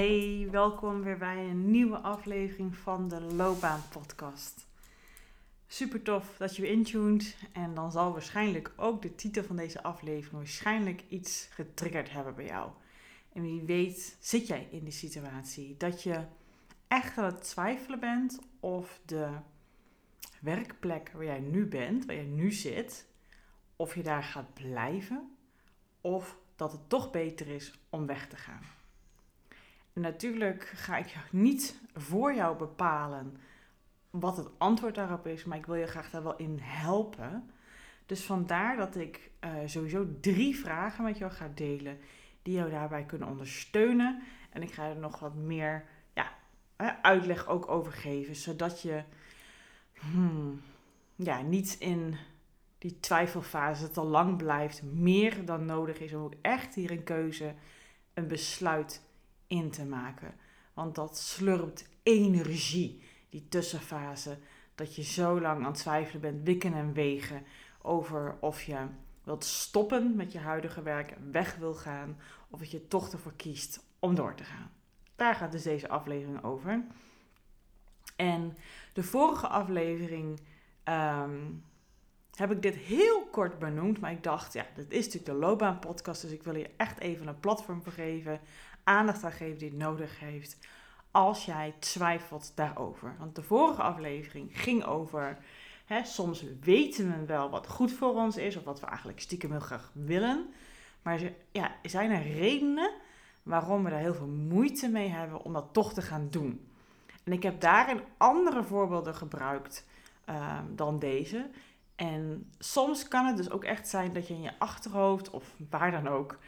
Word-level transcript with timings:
Hey, 0.00 0.48
welkom 0.50 1.02
weer 1.02 1.18
bij 1.18 1.48
een 1.48 1.70
nieuwe 1.70 1.98
aflevering 1.98 2.76
van 2.76 3.08
de 3.08 3.20
Loopbaan 3.20 3.80
Podcast. 3.90 4.66
Super 5.66 6.02
tof 6.02 6.36
dat 6.38 6.56
je 6.56 6.62
weer 6.62 6.70
intuned 6.70 7.36
en 7.52 7.74
dan 7.74 7.92
zal 7.92 8.12
waarschijnlijk 8.12 8.72
ook 8.76 9.02
de 9.02 9.14
titel 9.14 9.42
van 9.42 9.56
deze 9.56 9.82
aflevering 9.82 10.36
waarschijnlijk 10.36 11.04
iets 11.08 11.48
getriggerd 11.50 12.10
hebben 12.10 12.34
bij 12.34 12.44
jou. 12.44 12.70
En 13.32 13.42
wie 13.42 13.62
weet 13.62 14.16
zit 14.20 14.46
jij 14.46 14.68
in 14.70 14.84
die 14.84 14.92
situatie 14.92 15.76
dat 15.76 16.02
je 16.02 16.24
echt 16.88 17.18
aan 17.18 17.24
het 17.24 17.42
twijfelen 17.42 18.00
bent 18.00 18.38
of 18.60 19.00
de 19.04 19.28
werkplek 20.40 21.10
waar 21.12 21.24
jij 21.24 21.40
nu 21.40 21.66
bent, 21.66 22.06
waar 22.06 22.16
jij 22.16 22.24
nu 22.24 22.52
zit, 22.52 23.06
of 23.76 23.94
je 23.94 24.02
daar 24.02 24.22
gaat 24.22 24.54
blijven 24.54 25.36
of 26.00 26.38
dat 26.56 26.72
het 26.72 26.88
toch 26.88 27.10
beter 27.10 27.48
is 27.48 27.80
om 27.90 28.06
weg 28.06 28.28
te 28.28 28.36
gaan. 28.36 28.79
Natuurlijk 29.92 30.64
ga 30.64 30.96
ik 30.96 31.16
niet 31.30 31.80
voor 31.94 32.34
jou 32.34 32.56
bepalen 32.56 33.36
wat 34.10 34.36
het 34.36 34.48
antwoord 34.58 34.94
daarop 34.94 35.26
is, 35.26 35.44
maar 35.44 35.58
ik 35.58 35.66
wil 35.66 35.74
je 35.74 35.86
graag 35.86 36.10
daar 36.10 36.22
wel 36.22 36.36
in 36.36 36.58
helpen. 36.60 37.50
Dus 38.06 38.24
vandaar 38.24 38.76
dat 38.76 38.96
ik 38.96 39.30
uh, 39.44 39.50
sowieso 39.66 40.06
drie 40.20 40.56
vragen 40.56 41.04
met 41.04 41.18
jou 41.18 41.32
ga 41.32 41.50
delen 41.54 41.98
die 42.42 42.54
jou 42.54 42.70
daarbij 42.70 43.04
kunnen 43.04 43.28
ondersteunen. 43.28 44.22
En 44.50 44.62
ik 44.62 44.72
ga 44.72 44.88
er 44.88 44.96
nog 44.96 45.18
wat 45.18 45.34
meer 45.34 45.84
ja, 46.14 46.32
uitleg 47.02 47.46
ook 47.46 47.68
over 47.68 47.92
geven, 47.92 48.34
zodat 48.34 48.82
je 48.82 49.02
hmm, 49.94 50.62
ja, 51.16 51.42
niet 51.42 51.76
in 51.78 52.16
die 52.78 53.00
twijfelfase 53.00 53.90
te 53.90 54.02
lang 54.02 54.36
blijft, 54.36 54.82
meer 54.82 55.44
dan 55.44 55.64
nodig 55.64 55.98
is 56.00 56.14
om 56.14 56.22
ook 56.22 56.34
echt 56.40 56.74
hier 56.74 56.90
een 56.90 57.04
keuze, 57.04 57.54
een 58.14 58.28
besluit 58.28 59.02
in 59.50 59.70
te 59.70 59.84
maken. 59.84 60.34
Want 60.74 60.94
dat 60.94 61.18
slurpt 61.18 61.88
energie, 62.02 63.02
die 63.28 63.48
tussenfase. 63.48 64.38
Dat 64.74 64.94
je 64.94 65.02
zo 65.02 65.40
lang 65.40 65.58
aan 65.58 65.70
het 65.70 65.80
twijfelen 65.80 66.20
bent, 66.20 66.44
wikken 66.44 66.74
en 66.74 66.92
wegen 66.92 67.42
over 67.82 68.36
of 68.40 68.62
je 68.62 68.86
wilt 69.24 69.44
stoppen 69.44 70.16
met 70.16 70.32
je 70.32 70.38
huidige 70.38 70.82
werk, 70.82 71.16
weg 71.30 71.56
wil 71.56 71.74
gaan, 71.74 72.18
of 72.50 72.58
dat 72.58 72.70
je 72.70 72.88
toch 72.88 73.12
ervoor 73.12 73.34
kiest 73.36 73.84
om 73.98 74.14
door 74.14 74.34
te 74.34 74.44
gaan. 74.44 74.70
Daar 75.16 75.34
gaat 75.34 75.52
dus 75.52 75.62
deze 75.62 75.88
aflevering 75.88 76.44
over. 76.44 76.84
En 78.16 78.56
de 78.92 79.02
vorige 79.02 79.46
aflevering 79.46 80.40
ehm, 80.84 81.52
heb 82.34 82.50
ik 82.50 82.62
dit 82.62 82.74
heel 82.74 83.26
kort 83.26 83.58
benoemd, 83.58 84.00
maar 84.00 84.12
ik 84.12 84.22
dacht, 84.22 84.52
ja, 84.52 84.66
dit 84.74 84.90
is 84.92 85.04
natuurlijk 85.04 85.32
de 85.32 85.46
loopbaanpodcast, 85.46 86.22
dus 86.22 86.30
ik 86.30 86.42
wil 86.42 86.56
je 86.56 86.70
echt 86.76 86.98
even 86.98 87.26
een 87.26 87.40
platform 87.40 87.82
voor 87.82 87.92
geven 87.92 88.40
aandacht 88.84 89.24
aan 89.24 89.32
geven 89.32 89.58
die 89.58 89.68
het 89.68 89.78
nodig 89.78 90.20
heeft 90.20 90.58
als 91.10 91.44
jij 91.44 91.74
twijfelt 91.78 92.52
daarover. 92.54 93.14
Want 93.18 93.34
de 93.34 93.42
vorige 93.42 93.82
aflevering 93.82 94.60
ging 94.60 94.84
over, 94.84 95.38
hè, 95.84 96.04
soms 96.04 96.44
weten 96.60 97.20
we 97.20 97.26
wel 97.26 97.50
wat 97.50 97.66
goed 97.66 97.92
voor 97.92 98.14
ons 98.14 98.36
is 98.36 98.56
of 98.56 98.64
wat 98.64 98.80
we 98.80 98.86
eigenlijk 98.86 99.20
stiekem 99.20 99.50
heel 99.50 99.60
graag 99.60 99.90
willen. 99.94 100.46
Maar 101.02 101.20
ja, 101.52 101.74
zijn 101.82 102.10
er 102.10 102.22
redenen 102.22 102.90
waarom 103.42 103.84
we 103.84 103.90
daar 103.90 103.98
heel 103.98 104.14
veel 104.14 104.26
moeite 104.26 104.88
mee 104.88 105.08
hebben 105.08 105.42
om 105.42 105.52
dat 105.52 105.68
toch 105.72 105.92
te 105.92 106.02
gaan 106.02 106.28
doen. 106.30 106.68
En 107.24 107.32
ik 107.32 107.42
heb 107.42 107.60
daarin 107.60 108.00
andere 108.16 108.62
voorbeelden 108.62 109.14
gebruikt 109.14 109.86
ehm, 110.24 110.64
dan 110.74 110.98
deze. 110.98 111.50
En 111.96 112.50
soms 112.58 113.08
kan 113.08 113.26
het 113.26 113.36
dus 113.36 113.50
ook 113.50 113.64
echt 113.64 113.88
zijn 113.88 114.12
dat 114.12 114.28
je 114.28 114.34
in 114.34 114.42
je 114.42 114.58
achterhoofd 114.58 115.30
of 115.30 115.54
waar 115.70 115.90
dan 115.90 116.08
ook 116.08 116.38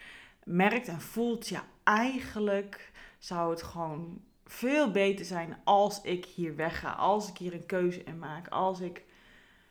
merkt 0.44 0.88
en 0.88 1.00
voelt, 1.00 1.48
ja, 1.48 1.64
eigenlijk 1.82 2.92
zou 3.18 3.50
het 3.50 3.62
gewoon 3.62 4.20
veel 4.44 4.90
beter 4.90 5.24
zijn 5.24 5.56
als 5.64 6.00
ik 6.02 6.24
hier 6.24 6.56
wegga, 6.56 6.92
als 6.92 7.28
ik 7.28 7.36
hier 7.36 7.54
een 7.54 7.66
keuze 7.66 8.02
in 8.02 8.18
maak, 8.18 8.48
als 8.48 8.80
ik 8.80 9.04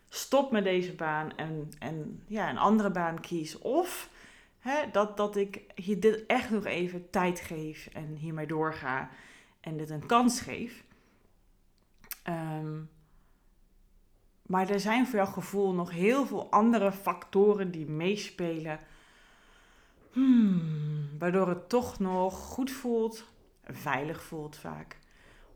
stop 0.09 0.51
met 0.51 0.63
deze 0.63 0.93
baan 0.93 1.37
en, 1.37 1.71
en 1.79 2.23
ja, 2.27 2.49
een 2.49 2.57
andere 2.57 2.91
baan 2.91 3.19
kies. 3.19 3.57
Of 3.57 4.09
hè, 4.59 4.91
dat, 4.91 5.17
dat 5.17 5.35
ik 5.35 5.61
hier 5.75 5.99
dit 5.99 6.25
echt 6.25 6.49
nog 6.49 6.65
even 6.65 7.09
tijd 7.09 7.39
geef 7.39 7.89
en 7.93 8.15
hiermee 8.15 8.47
doorga 8.47 9.09
en 9.59 9.77
dit 9.77 9.89
een 9.89 10.05
kans 10.05 10.41
geef. 10.41 10.83
Ehm, 12.23 12.79
maar 14.41 14.69
er 14.69 14.79
zijn 14.79 15.07
voor 15.07 15.15
jouw 15.15 15.25
gevoel 15.25 15.73
nog 15.73 15.91
heel 15.91 16.25
veel 16.25 16.51
andere 16.51 16.91
factoren 16.91 17.71
die 17.71 17.85
meespelen 17.85 18.79
Hmm, 20.11 21.09
waardoor 21.19 21.47
het 21.47 21.69
toch 21.69 21.99
nog 21.99 22.33
goed 22.33 22.71
voelt, 22.71 23.31
veilig 23.63 24.23
voelt 24.23 24.55
vaak, 24.55 24.99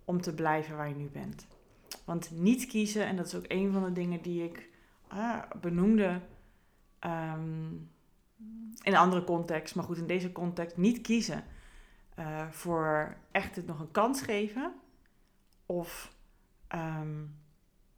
om 0.06 0.22
te 0.22 0.34
blijven 0.34 0.78
waar 0.78 0.90
je 0.90 0.96
nu 0.96 1.10
bent. 1.10 1.48
Want 2.06 2.32
niet 2.32 2.66
kiezen, 2.66 3.06
en 3.06 3.16
dat 3.16 3.26
is 3.26 3.36
ook 3.36 3.46
een 3.48 3.72
van 3.72 3.84
de 3.84 3.92
dingen 3.92 4.22
die 4.22 4.44
ik 4.44 4.70
ah, 5.08 5.42
benoemde 5.62 6.22
um, 7.00 7.90
in 8.82 8.92
een 8.92 8.96
andere 8.96 9.24
context, 9.24 9.76
maar 9.76 9.86
goed, 9.86 9.98
in 9.98 10.08
deze 10.08 10.32
context, 10.32 10.78
niet 10.78 11.02
kiezen 11.02 11.44
uh, 12.20 12.50
voor 12.50 13.18
echt 13.32 13.56
het 13.56 13.66
nog 13.66 13.80
een 13.80 13.92
kans 13.92 14.22
geven 14.22 14.74
of 15.66 16.14
um, 16.76 17.36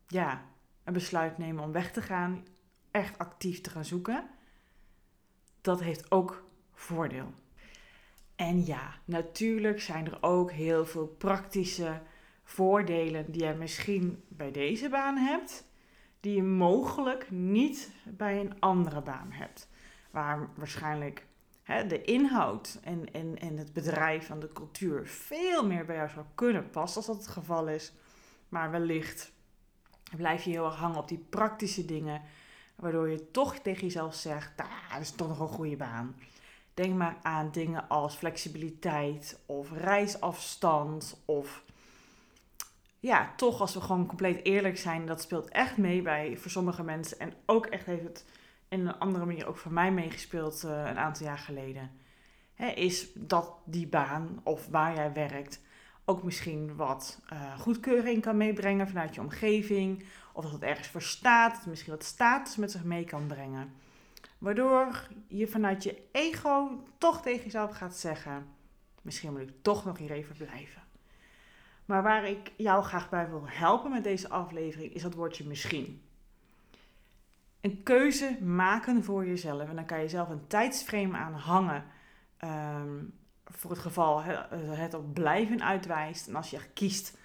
ja, 0.07 0.45
een 0.83 0.93
besluit 0.93 1.37
nemen 1.37 1.63
om 1.63 1.71
weg 1.71 1.91
te 1.91 2.01
gaan, 2.01 2.45
echt 2.91 3.17
actief 3.17 3.61
te 3.61 3.69
gaan 3.69 3.85
zoeken. 3.85 4.29
Dat 5.61 5.81
heeft 5.81 6.11
ook 6.11 6.46
voordeel. 6.77 7.33
En 8.35 8.65
ja, 8.65 8.93
natuurlijk 9.05 9.81
zijn 9.81 10.05
er 10.05 10.17
ook 10.21 10.51
heel 10.51 10.85
veel 10.85 11.07
praktische 11.07 12.01
voordelen 12.43 13.31
die 13.31 13.43
je 13.43 13.53
misschien 13.53 14.23
bij 14.27 14.51
deze 14.51 14.89
baan 14.89 15.17
hebt, 15.17 15.65
die 16.19 16.35
je 16.35 16.43
mogelijk 16.43 17.31
niet 17.31 17.91
bij 18.05 18.39
een 18.39 18.59
andere 18.59 19.01
baan 19.01 19.31
hebt. 19.31 19.69
Waar 20.11 20.49
waarschijnlijk 20.55 21.25
hè, 21.63 21.87
de 21.87 22.01
inhoud 22.01 22.79
en, 22.83 23.13
en, 23.13 23.39
en 23.39 23.57
het 23.57 23.73
bedrijf 23.73 24.29
en 24.29 24.39
de 24.39 24.53
cultuur 24.53 25.07
veel 25.07 25.65
meer 25.65 25.85
bij 25.85 25.95
jou 25.95 26.09
zou 26.09 26.25
kunnen 26.35 26.69
passen 26.69 26.97
als 26.97 27.05
dat 27.05 27.15
het 27.15 27.27
geval 27.27 27.67
is. 27.67 27.93
Maar 28.49 28.71
wellicht 28.71 29.31
blijf 30.15 30.43
je 30.43 30.49
heel 30.49 30.65
erg 30.65 30.75
hangen 30.75 30.97
op 30.97 31.07
die 31.07 31.25
praktische 31.29 31.85
dingen, 31.85 32.21
waardoor 32.75 33.09
je 33.09 33.31
toch 33.31 33.57
tegen 33.57 33.81
jezelf 33.81 34.15
zegt, 34.15 34.57
nou, 34.57 34.69
dat 34.91 35.01
is 35.01 35.11
toch 35.11 35.27
nog 35.27 35.39
een 35.39 35.47
goede 35.47 35.75
baan. 35.75 36.15
Denk 36.77 36.95
maar 36.95 37.17
aan 37.21 37.51
dingen 37.51 37.87
als 37.87 38.15
flexibiliteit 38.15 39.39
of 39.45 39.71
reisafstand 39.71 41.21
of 41.25 41.63
ja, 42.99 43.33
toch 43.35 43.61
als 43.61 43.73
we 43.73 43.81
gewoon 43.81 44.05
compleet 44.05 44.45
eerlijk 44.45 44.77
zijn, 44.77 45.05
dat 45.05 45.21
speelt 45.21 45.49
echt 45.49 45.77
mee 45.77 46.01
bij 46.01 46.37
voor 46.37 46.51
sommige 46.51 46.83
mensen 46.83 47.19
en 47.19 47.33
ook 47.45 47.65
echt 47.65 47.85
heeft 47.85 48.03
het 48.03 48.25
in 48.67 48.87
een 48.87 48.99
andere 48.99 49.25
manier 49.25 49.47
ook 49.47 49.57
voor 49.57 49.71
mij 49.71 49.91
meegespeeld 49.91 50.63
uh, 50.65 50.71
een 50.71 50.97
aantal 50.97 51.25
jaar 51.25 51.37
geleden. 51.37 51.91
is 52.75 53.07
dat 53.13 53.51
die 53.65 53.87
baan 53.87 54.41
of 54.43 54.67
waar 54.67 54.95
jij 54.95 55.13
werkt 55.13 55.61
ook 56.05 56.23
misschien 56.23 56.75
wat 56.75 57.19
uh, 57.33 57.59
goedkeuring 57.59 58.21
kan 58.21 58.37
meebrengen 58.37 58.87
vanuit 58.87 59.15
je 59.15 59.21
omgeving 59.21 60.05
of 60.33 60.43
dat 60.43 60.53
het 60.53 60.63
ergens 60.63 60.87
voor 60.87 61.01
staat, 61.01 61.65
misschien 61.65 61.91
wat 61.91 62.03
status 62.03 62.55
met 62.55 62.71
zich 62.71 62.83
mee 62.83 63.03
kan 63.03 63.27
brengen. 63.27 63.73
Waardoor 64.37 65.07
je 65.27 65.47
vanuit 65.47 65.83
je 65.83 66.01
ego 66.11 66.83
toch 66.97 67.21
tegen 67.21 67.43
jezelf 67.43 67.71
gaat 67.75 67.95
zeggen: 67.95 68.47
misschien 69.01 69.31
moet 69.31 69.41
ik 69.41 69.53
toch 69.61 69.85
nog 69.85 69.97
hier 69.97 70.11
even 70.11 70.35
blijven. 70.35 70.81
Maar 71.85 72.03
waar 72.03 72.27
ik 72.27 72.51
jou 72.57 72.83
graag 72.83 73.09
bij 73.09 73.29
wil 73.29 73.43
helpen 73.47 73.91
met 73.91 74.03
deze 74.03 74.29
aflevering 74.29 74.93
is 74.93 75.01
dat 75.01 75.13
woordje 75.13 75.47
misschien. 75.47 76.01
Een 77.61 77.83
keuze 77.83 78.37
maken 78.41 79.03
voor 79.03 79.25
jezelf. 79.25 79.69
En 79.69 79.75
dan 79.75 79.85
kan 79.85 80.01
je 80.01 80.09
zelf 80.09 80.29
een 80.29 80.47
tijdsframe 80.47 81.17
aan 81.17 81.33
hangen. 81.33 81.85
Um, 82.43 83.13
voor 83.45 83.71
het 83.71 83.79
geval 83.79 84.21
het 84.23 84.93
op 84.93 85.13
blijven 85.13 85.63
uitwijst. 85.63 86.27
En 86.27 86.35
als 86.35 86.49
je 86.49 86.59
kiest 86.73 87.17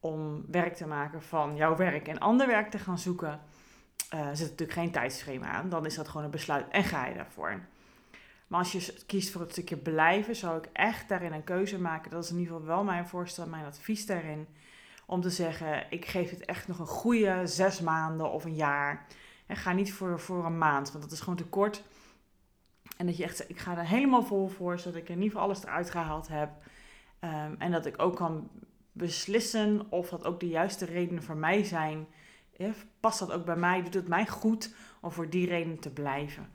om 0.00 0.44
werk 0.50 0.74
te 0.74 0.86
maken 0.86 1.22
van 1.22 1.56
jouw 1.56 1.76
werk 1.76 2.08
en 2.08 2.18
ander 2.18 2.46
werk 2.46 2.70
te 2.70 2.78
gaan 2.78 2.98
zoeken, 2.98 3.40
uh, 4.16 4.28
zit 4.28 4.50
natuurlijk 4.50 4.78
geen 4.78 4.90
tijdschema 4.90 5.46
aan. 5.46 5.68
Dan 5.68 5.86
is 5.86 5.94
dat 5.94 6.08
gewoon 6.08 6.24
een 6.24 6.30
besluit 6.30 6.68
en 6.68 6.84
ga 6.84 7.06
je 7.06 7.14
daarvoor. 7.14 7.60
Maar 8.46 8.58
als 8.58 8.72
je 8.72 8.94
kiest 9.06 9.30
voor 9.30 9.40
het 9.40 9.50
stukje 9.52 9.76
blijven, 9.76 10.36
zou 10.36 10.58
ik 10.58 10.68
echt 10.72 11.08
daarin 11.08 11.32
een 11.32 11.44
keuze 11.44 11.80
maken. 11.80 12.10
Dat 12.10 12.24
is 12.24 12.30
in 12.30 12.38
ieder 12.38 12.52
geval 12.52 12.68
wel 12.68 12.84
mijn 12.84 13.06
voorstel, 13.06 13.46
mijn 13.46 13.64
advies 13.64 14.06
daarin. 14.06 14.46
Om 15.06 15.20
te 15.20 15.30
zeggen, 15.30 15.86
ik 15.90 16.06
geef 16.06 16.30
het 16.30 16.44
echt 16.44 16.68
nog 16.68 16.78
een 16.78 16.86
goede 16.86 17.46
zes 17.46 17.80
maanden 17.80 18.30
of 18.30 18.44
een 18.44 18.54
jaar. 18.54 19.06
En 19.46 19.56
ga 19.56 19.72
niet 19.72 19.92
voor, 19.92 20.20
voor 20.20 20.44
een 20.44 20.58
maand, 20.58 20.90
want 20.90 21.04
dat 21.04 21.12
is 21.12 21.20
gewoon 21.20 21.36
te 21.36 21.44
kort. 21.44 21.82
En 22.96 23.06
dat 23.06 23.16
je 23.16 23.24
echt, 23.24 23.50
ik 23.50 23.58
ga 23.58 23.76
er 23.76 23.86
helemaal 23.86 24.22
vol 24.22 24.48
voor, 24.48 24.78
zodat 24.78 25.00
ik 25.00 25.08
in 25.08 25.14
ieder 25.14 25.30
geval 25.30 25.44
alles 25.44 25.62
eruit 25.62 25.90
gehaald 25.90 26.28
heb. 26.28 26.50
Um, 27.20 27.56
en 27.58 27.70
dat 27.70 27.86
ik 27.86 28.02
ook 28.02 28.16
kan 28.16 28.50
beslissen 28.92 29.86
of 29.88 30.08
dat 30.08 30.24
ook 30.24 30.40
de 30.40 30.48
juiste 30.48 30.84
redenen 30.84 31.22
voor 31.22 31.36
mij 31.36 31.64
zijn. 31.64 32.06
Past 33.00 33.18
dat 33.18 33.32
ook 33.32 33.44
bij 33.44 33.56
mij? 33.56 33.82
Doet 33.82 33.94
het 33.94 34.08
mij 34.08 34.26
goed 34.26 34.74
om 35.00 35.10
voor 35.10 35.30
die 35.30 35.46
reden 35.46 35.78
te 35.78 35.90
blijven? 35.90 36.50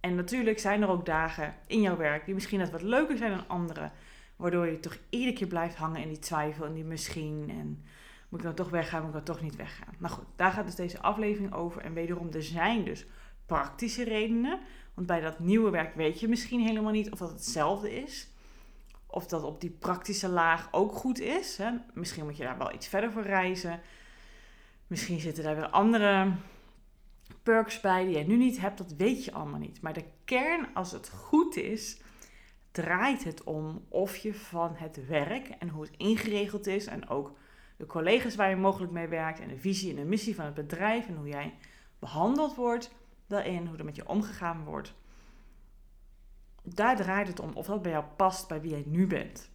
En 0.00 0.14
natuurlijk 0.14 0.58
zijn 0.58 0.82
er 0.82 0.88
ook 0.88 1.06
dagen 1.06 1.54
in 1.66 1.80
jouw 1.80 1.96
werk 1.96 2.24
die 2.24 2.34
misschien 2.34 2.58
net 2.58 2.70
wat 2.70 2.82
leuker 2.82 3.16
zijn 3.16 3.30
dan 3.30 3.48
andere. 3.48 3.90
Waardoor 4.36 4.66
je 4.66 4.80
toch 4.80 4.98
iedere 5.08 5.32
keer 5.32 5.46
blijft 5.46 5.76
hangen 5.76 6.02
in 6.02 6.08
die 6.08 6.18
twijfel 6.18 6.64
en 6.64 6.74
die 6.74 6.84
misschien. 6.84 7.46
En 7.50 7.84
moet 8.28 8.40
ik 8.40 8.46
dan 8.46 8.54
toch 8.54 8.70
weggaan, 8.70 8.98
moet 8.98 9.08
ik 9.08 9.14
dan 9.14 9.34
toch 9.34 9.42
niet 9.42 9.56
weggaan? 9.56 9.94
Nou 9.98 10.14
goed, 10.14 10.24
daar 10.36 10.52
gaat 10.52 10.64
dus 10.64 10.74
deze 10.74 11.00
aflevering 11.00 11.52
over. 11.52 11.82
En 11.82 11.92
wederom, 11.94 12.32
er 12.32 12.42
zijn 12.42 12.84
dus 12.84 13.06
praktische 13.46 14.04
redenen. 14.04 14.60
Want 14.94 15.06
bij 15.06 15.20
dat 15.20 15.38
nieuwe 15.38 15.70
werk 15.70 15.94
weet 15.94 16.20
je 16.20 16.28
misschien 16.28 16.60
helemaal 16.60 16.92
niet 16.92 17.10
of 17.10 17.18
dat 17.18 17.30
hetzelfde 17.30 18.02
is. 18.02 18.28
Of 19.06 19.26
dat 19.26 19.42
op 19.42 19.60
die 19.60 19.70
praktische 19.70 20.28
laag 20.28 20.68
ook 20.70 20.92
goed 20.92 21.20
is. 21.20 21.56
Hè? 21.56 21.70
Misschien 21.94 22.24
moet 22.24 22.36
je 22.36 22.42
daar 22.42 22.58
wel 22.58 22.74
iets 22.74 22.88
verder 22.88 23.12
voor 23.12 23.22
reizen. 23.22 23.80
Misschien 24.88 25.20
zitten 25.20 25.44
daar 25.44 25.56
weer 25.56 25.68
andere 25.68 26.32
perks 27.42 27.80
bij 27.80 28.04
die 28.04 28.18
je 28.18 28.24
nu 28.24 28.36
niet 28.36 28.60
hebt. 28.60 28.78
Dat 28.78 28.94
weet 28.96 29.24
je 29.24 29.32
allemaal 29.32 29.58
niet. 29.58 29.80
Maar 29.80 29.92
de 29.92 30.04
kern, 30.24 30.74
als 30.74 30.92
het 30.92 31.08
goed 31.08 31.56
is, 31.56 32.00
draait 32.70 33.24
het 33.24 33.44
om 33.44 33.84
of 33.88 34.16
je 34.16 34.34
van 34.34 34.74
het 34.74 35.06
werk 35.06 35.48
en 35.48 35.68
hoe 35.68 35.82
het 35.82 35.96
ingeregeld 35.96 36.66
is. 36.66 36.86
En 36.86 37.08
ook 37.08 37.32
de 37.76 37.86
collega's 37.86 38.34
waar 38.34 38.50
je 38.50 38.56
mogelijk 38.56 38.92
mee 38.92 39.08
werkt. 39.08 39.40
En 39.40 39.48
de 39.48 39.58
visie 39.58 39.90
en 39.90 39.96
de 39.96 40.04
missie 40.04 40.34
van 40.34 40.44
het 40.44 40.54
bedrijf. 40.54 41.08
En 41.08 41.16
hoe 41.16 41.28
jij 41.28 41.54
behandeld 41.98 42.54
wordt 42.54 42.94
daarin. 43.26 43.66
Hoe 43.66 43.78
er 43.78 43.84
met 43.84 43.96
je 43.96 44.08
omgegaan 44.08 44.64
wordt 44.64 44.94
daar 46.74 46.96
draait 46.96 47.28
het 47.28 47.40
om. 47.40 47.52
Of 47.54 47.66
dat 47.66 47.82
bij 47.82 47.92
jou 47.92 48.04
past 48.16 48.48
bij 48.48 48.60
wie 48.60 48.70
jij 48.70 48.84
nu 48.86 49.06
bent. 49.06 49.50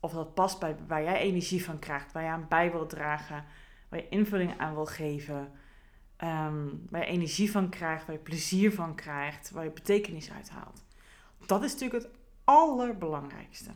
Of 0.00 0.12
dat 0.12 0.34
past 0.34 0.58
bij 0.58 0.76
waar 0.86 1.02
jij 1.02 1.18
energie 1.18 1.64
van 1.64 1.78
krijgt, 1.78 2.12
waar 2.12 2.22
je 2.22 2.28
aan 2.28 2.46
bij 2.48 2.70
wil 2.70 2.86
dragen, 2.86 3.44
waar 3.88 3.98
je 3.98 4.08
invulling 4.08 4.58
aan 4.58 4.74
wil 4.74 4.86
geven, 4.86 5.52
um, 6.24 6.86
waar 6.90 7.00
je 7.00 7.06
energie 7.06 7.50
van 7.50 7.68
krijgt, 7.68 8.06
waar 8.06 8.16
je 8.16 8.22
plezier 8.22 8.72
van 8.72 8.94
krijgt, 8.94 9.50
waar 9.50 9.64
je 9.64 9.70
betekenis 9.70 10.30
uithaalt. 10.30 10.84
Dat 11.46 11.62
is 11.62 11.72
natuurlijk 11.72 12.02
het 12.02 12.12
allerbelangrijkste. 12.44 13.70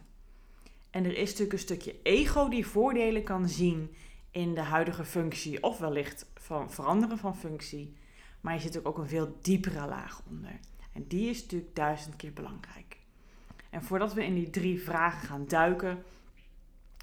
En 0.91 1.05
er 1.05 1.17
is 1.17 1.29
natuurlijk 1.29 1.53
een 1.53 1.59
stukje 1.59 2.03
ego 2.03 2.49
die 2.49 2.67
voordelen 2.67 3.23
kan 3.23 3.49
zien 3.49 3.95
in 4.31 4.55
de 4.55 4.61
huidige 4.61 5.05
functie, 5.05 5.63
of 5.63 5.79
wellicht 5.79 6.31
van 6.35 6.71
veranderen 6.71 7.19
van 7.19 7.37
functie. 7.37 7.97
Maar 8.41 8.55
je 8.55 8.61
zit 8.61 8.85
ook 8.85 8.99
een 8.99 9.09
veel 9.09 9.39
diepere 9.41 9.87
laag 9.87 10.23
onder. 10.29 10.59
En 10.93 11.05
die 11.09 11.31
is 11.31 11.43
natuurlijk 11.43 11.77
duizend 11.77 12.17
keer 12.17 12.33
belangrijk. 12.33 12.99
En 13.71 13.83
voordat 13.83 14.15
we 14.15 14.25
in 14.25 14.35
die 14.35 14.51
drie 14.51 14.83
vragen 14.83 15.29
gaan 15.29 15.47
duiken, 15.47 16.03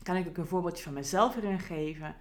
kan 0.03 0.15
ik 0.15 0.27
ook 0.27 0.37
een 0.37 0.47
voorbeeldje 0.47 0.83
van 0.83 0.93
mezelf 0.93 1.35
erin 1.35 1.59
geven. 1.59 2.15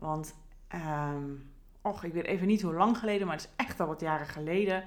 Want, 0.00 0.34
um, 0.74 1.50
och, 1.82 2.04
ik 2.04 2.12
weet 2.12 2.24
even 2.24 2.46
niet 2.46 2.62
hoe 2.62 2.74
lang 2.74 2.98
geleden, 2.98 3.26
maar 3.26 3.36
het 3.36 3.44
is 3.44 3.64
echt 3.66 3.80
al 3.80 3.86
wat 3.86 4.00
jaren 4.00 4.26
geleden. 4.26 4.84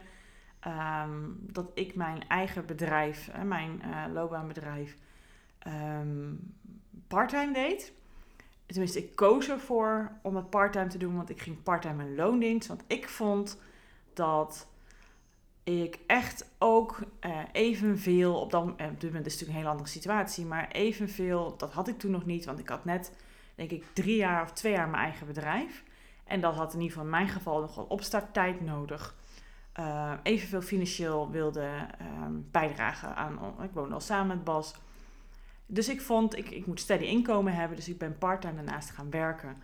Ehm, 0.59 1.19
dat 1.39 1.71
ik 1.73 1.95
mijn 1.95 2.27
eigen 2.27 2.65
bedrijf, 2.65 3.31
mijn 3.43 3.81
uh, 3.85 4.05
loopbaanbedrijf, 4.13 4.97
um, 5.67 6.53
parttime 7.07 7.53
deed. 7.53 7.93
Tenminste, 8.65 8.99
ik 8.99 9.15
koos 9.15 9.49
ervoor 9.49 10.11
om 10.21 10.35
het 10.35 10.49
parttime 10.49 10.87
te 10.87 10.97
doen, 10.97 11.15
want 11.15 11.29
ik 11.29 11.41
ging 11.41 11.63
parttime 11.63 12.03
in 12.05 12.15
loondienst. 12.15 12.67
Want 12.67 12.83
ik 12.87 13.09
vond 13.09 13.57
dat 14.13 14.67
ik 15.63 15.99
echt 16.07 16.49
ook 16.57 16.99
uh, 17.21 17.39
evenveel, 17.51 18.39
op, 18.39 18.51
dat, 18.51 18.63
uh, 18.63 18.69
op 18.69 18.77
dit 18.77 18.85
moment 18.85 19.01
is 19.01 19.13
het 19.13 19.23
natuurlijk 19.23 19.49
een 19.49 19.55
hele 19.55 19.69
andere 19.69 19.89
situatie, 19.89 20.45
maar 20.45 20.67
evenveel, 20.67 21.57
dat 21.57 21.73
had 21.73 21.87
ik 21.87 21.99
toen 21.99 22.11
nog 22.11 22.25
niet, 22.25 22.45
want 22.45 22.59
ik 22.59 22.69
had 22.69 22.85
net, 22.85 23.11
denk 23.55 23.71
ik, 23.71 23.85
drie 23.93 24.15
jaar 24.15 24.41
of 24.41 24.51
twee 24.51 24.71
jaar 24.71 24.89
mijn 24.89 25.03
eigen 25.03 25.27
bedrijf. 25.27 25.83
En 26.23 26.41
dat 26.41 26.55
had 26.55 26.73
in 26.73 26.79
ieder 26.79 26.91
geval 26.91 27.03
in 27.03 27.09
mijn 27.09 27.27
geval 27.27 27.61
nog 27.61 27.75
wel 27.75 27.85
opstarttijd 27.85 28.61
nodig. 28.61 29.15
Uh, 29.79 30.13
evenveel 30.23 30.61
financieel 30.61 31.31
wilde 31.31 31.69
ehm, 31.99 32.33
bijdragen 32.51 33.15
aan, 33.15 33.39
ik 33.63 33.71
woonde 33.73 33.93
al 33.93 33.99
samen 33.99 34.27
met 34.35 34.43
Bas. 34.43 34.75
Dus 35.65 35.89
ik 35.89 36.01
vond, 36.01 36.37
ik, 36.37 36.49
ik 36.49 36.65
moet 36.65 36.79
steady 36.79 37.03
inkomen 37.03 37.53
hebben, 37.53 37.77
dus 37.77 37.89
ik 37.89 37.97
ben 37.97 38.17
parttime 38.17 38.55
daarnaast 38.55 38.89
gaan 38.89 39.09
werken. 39.09 39.57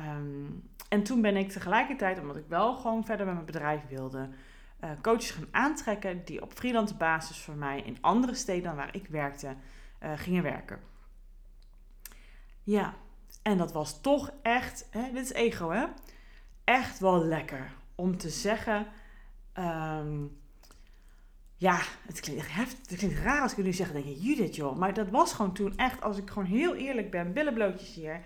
Um, 0.00 0.62
en 0.88 1.02
toen 1.02 1.20
ben 1.20 1.36
ik 1.36 1.50
tegelijkertijd, 1.50 2.20
omdat 2.20 2.36
ik 2.36 2.44
wel 2.48 2.76
gewoon 2.76 3.04
verder 3.04 3.26
met 3.26 3.34
mijn 3.34 3.46
bedrijf 3.46 3.80
wilde, 3.88 4.28
uh, 4.84 4.90
coaches 5.02 5.30
gaan 5.30 5.48
aantrekken 5.50 6.24
die 6.24 6.42
op 6.42 6.52
freelance 6.52 6.94
basis 6.94 7.38
voor 7.38 7.54
mij 7.54 7.80
in 7.80 7.98
andere 8.00 8.34
steden 8.34 8.62
dan 8.62 8.76
waar 8.76 8.94
ik 8.94 9.06
werkte 9.06 9.56
uh, 10.02 10.12
gingen 10.16 10.42
werken. 10.42 10.80
Ja, 12.62 12.94
en 13.44 13.58
dat 13.58 13.72
was 13.72 14.00
toch 14.00 14.30
echt, 14.42 14.86
hè, 14.90 15.12
dit 15.12 15.24
is 15.24 15.32
ego 15.32 15.70
hè, 15.70 15.84
echt 16.64 16.98
wel 16.98 17.24
lekker 17.24 17.72
om 17.94 18.16
te 18.16 18.28
zeggen. 18.28 18.86
Um, 19.58 20.36
ja, 21.56 21.80
het 22.06 22.20
klinkt, 22.20 22.54
het 22.88 22.98
klinkt 22.98 23.18
raar 23.18 23.42
als 23.42 23.54
ik 23.54 23.64
nu 23.64 23.72
zeg, 23.72 23.92
denk 23.92 24.04
je, 24.04 24.20
Judith 24.20 24.56
joh. 24.56 24.76
Maar 24.76 24.94
dat 24.94 25.08
was 25.08 25.32
gewoon 25.32 25.52
toen 25.52 25.76
echt, 25.76 26.02
als 26.02 26.16
ik 26.16 26.30
gewoon 26.30 26.48
heel 26.48 26.74
eerlijk 26.74 27.10
ben, 27.10 27.32
billenblootjes 27.32 27.94
hier. 27.94 28.24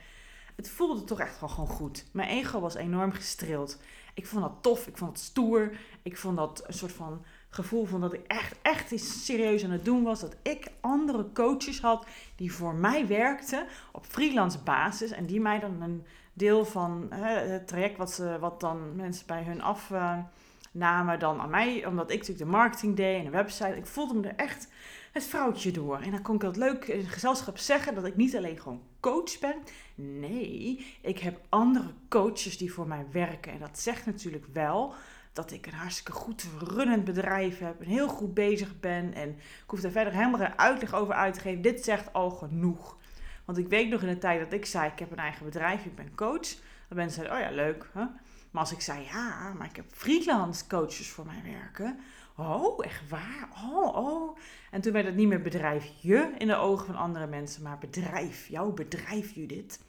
Het 0.56 0.70
voelde 0.70 1.04
toch 1.04 1.20
echt 1.20 1.40
wel 1.40 1.48
gewoon 1.48 1.68
goed. 1.68 2.04
Mijn 2.12 2.28
ego 2.28 2.60
was 2.60 2.74
enorm 2.74 3.12
gestreeld. 3.12 3.80
Ik 4.14 4.26
vond 4.26 4.42
dat 4.42 4.62
tof, 4.62 4.86
ik 4.86 4.96
vond 4.96 5.10
het 5.10 5.20
stoer. 5.20 5.78
Ik 6.02 6.16
vond 6.16 6.36
dat 6.36 6.64
een 6.66 6.74
soort 6.74 6.92
van 6.92 7.24
gevoel 7.48 7.84
van 7.84 8.00
dat 8.00 8.12
ik 8.12 8.26
echt, 8.26 8.54
echt 8.62 8.90
iets 8.90 9.24
serieus 9.24 9.64
aan 9.64 9.70
het 9.70 9.84
doen 9.84 10.02
was. 10.02 10.20
Dat 10.20 10.36
ik 10.42 10.70
andere 10.80 11.32
coaches 11.32 11.80
had 11.80 12.06
die 12.36 12.52
voor 12.52 12.74
mij 12.74 13.06
werkten 13.06 13.66
op 13.92 14.06
freelance 14.06 14.58
basis. 14.58 15.10
En 15.10 15.26
die 15.26 15.40
mij 15.40 15.58
dan 15.58 15.82
een 15.82 16.04
deel 16.32 16.64
van 16.64 17.06
hè, 17.10 17.38
het 17.38 17.68
traject 17.68 17.96
wat, 17.96 18.10
ze, 18.10 18.36
wat 18.40 18.60
dan 18.60 18.96
mensen 18.96 19.26
bij 19.26 19.42
hun 19.42 19.62
afnamen 19.62 21.18
dan 21.18 21.40
aan 21.40 21.50
mij. 21.50 21.86
Omdat 21.86 22.10
ik 22.10 22.18
natuurlijk 22.18 22.50
de 22.50 22.56
marketing 22.56 22.96
deed 22.96 23.18
en 23.18 23.24
de 23.24 23.30
website. 23.30 23.76
Ik 23.76 23.86
voelde 23.86 24.14
me 24.14 24.28
er 24.28 24.36
echt 24.36 24.68
het 25.12 25.24
vrouwtje 25.24 25.70
door. 25.70 25.98
En 25.98 26.10
dan 26.10 26.22
kon 26.22 26.34
ik 26.34 26.40
dat 26.40 26.56
leuk 26.56 26.84
in 26.84 27.04
gezelschap 27.04 27.58
zeggen 27.58 27.94
dat 27.94 28.04
ik 28.04 28.16
niet 28.16 28.36
alleen 28.36 28.60
gewoon 28.60 28.82
coach 29.00 29.38
ben. 29.38 29.56
Nee, 29.94 30.86
ik 31.00 31.18
heb 31.18 31.40
andere 31.48 31.92
coaches 32.08 32.58
die 32.58 32.72
voor 32.72 32.86
mij 32.86 33.06
werken. 33.12 33.52
En 33.52 33.58
dat 33.58 33.78
zegt 33.78 34.06
natuurlijk 34.06 34.46
wel 34.52 34.94
dat 35.38 35.50
ik 35.50 35.66
een 35.66 35.72
hartstikke 35.72 36.12
goed 36.12 36.46
runnend 36.58 37.04
bedrijf 37.04 37.58
heb. 37.58 37.80
En 37.80 37.86
heel 37.86 38.08
goed 38.08 38.34
bezig 38.34 38.80
ben. 38.80 39.14
En 39.14 39.28
ik 39.28 39.64
hoef 39.66 39.82
er 39.82 39.90
verder 39.90 40.12
helemaal 40.12 40.40
geen 40.40 40.58
uitleg 40.58 40.94
over 40.94 41.14
uit 41.14 41.34
te 41.34 41.40
geven. 41.40 41.62
Dit 41.62 41.84
zegt 41.84 42.12
al 42.12 42.30
genoeg. 42.30 42.96
Want 43.44 43.58
ik 43.58 43.68
weet 43.68 43.90
nog 43.90 44.02
in 44.02 44.08
de 44.08 44.18
tijd 44.18 44.40
dat 44.40 44.52
ik 44.52 44.66
zei: 44.66 44.90
Ik 44.90 44.98
heb 44.98 45.10
een 45.10 45.18
eigen 45.18 45.44
bedrijf, 45.44 45.84
ik 45.84 45.94
ben 45.94 46.14
coach. 46.14 46.48
Dat 46.88 46.96
mensen 46.96 47.24
zeiden: 47.24 47.36
Oh 47.36 47.42
ja, 47.42 47.62
leuk. 47.62 47.90
Hè? 47.92 48.04
Maar 48.50 48.62
als 48.62 48.72
ik 48.72 48.80
zei: 48.80 49.04
Ja, 49.04 49.52
maar 49.58 49.66
ik 49.66 49.76
heb 49.76 49.84
freelance 49.90 50.66
coaches 50.66 51.10
voor 51.10 51.26
mij 51.26 51.42
werken. 51.44 52.00
Oh, 52.36 52.84
echt 52.84 53.08
waar? 53.08 53.48
Oh, 53.64 53.96
oh. 53.96 54.38
En 54.70 54.80
toen 54.80 54.92
werd 54.92 55.06
het 55.06 55.14
niet 55.14 55.28
meer 55.28 55.42
bedrijf 55.42 55.92
je 56.00 56.34
in 56.38 56.46
de 56.46 56.56
ogen 56.56 56.86
van 56.86 56.96
andere 56.96 57.26
mensen, 57.26 57.62
maar 57.62 57.78
bedrijf. 57.78 58.48
Jouw 58.48 58.72
bedrijf, 58.72 59.30
Judith. 59.30 59.80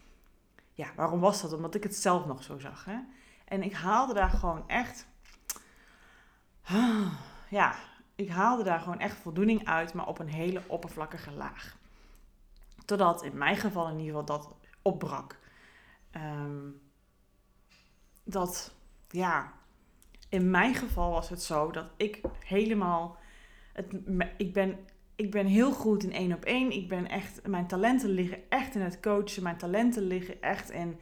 Ja, 0.73 0.87
waarom 0.95 1.19
was 1.19 1.41
dat? 1.41 1.53
Omdat 1.53 1.75
ik 1.75 1.83
het 1.83 1.95
zelf 1.95 2.25
nog 2.25 2.43
zo 2.43 2.57
zag. 2.57 2.85
Hè? 2.85 2.97
En 3.45 3.63
ik 3.63 3.73
haalde 3.73 4.13
daar 4.13 4.29
gewoon 4.29 4.63
echt. 4.67 5.07
Ja, 7.49 7.75
ik 8.15 8.29
haalde 8.29 8.63
daar 8.63 8.79
gewoon 8.79 8.99
echt 8.99 9.17
voldoening 9.17 9.67
uit, 9.67 9.93
maar 9.93 10.07
op 10.07 10.19
een 10.19 10.29
hele 10.29 10.61
oppervlakkige 10.67 11.31
laag. 11.31 11.77
Totdat 12.85 13.23
in 13.23 13.37
mijn 13.37 13.57
geval 13.57 13.87
in 13.89 13.99
ieder 13.99 14.19
geval 14.19 14.25
dat 14.25 14.55
opbrak. 14.81 15.39
Um, 16.15 16.81
dat, 18.23 18.73
ja, 19.09 19.53
in 20.29 20.49
mijn 20.49 20.75
geval 20.75 21.11
was 21.11 21.29
het 21.29 21.41
zo 21.41 21.71
dat 21.71 21.85
ik 21.97 22.21
helemaal. 22.45 23.17
Het, 23.73 23.93
ik, 24.37 24.53
ben, 24.53 24.77
ik 25.15 25.31
ben 25.31 25.45
heel 25.45 25.71
goed 25.71 26.03
in 26.03 26.13
één 26.13 26.33
op 26.33 26.45
één. 26.45 26.71
Ik 26.71 26.87
ben 26.87 27.09
echt. 27.09 27.47
Mijn 27.47 27.67
talenten 27.67 28.09
liggen 28.09 28.49
echt 28.49 28.75
in 28.75 28.81
het 28.81 28.99
coachen. 28.99 29.43
Mijn 29.43 29.57
talenten 29.57 30.03
liggen 30.03 30.41
echt 30.41 30.69
in. 30.69 30.99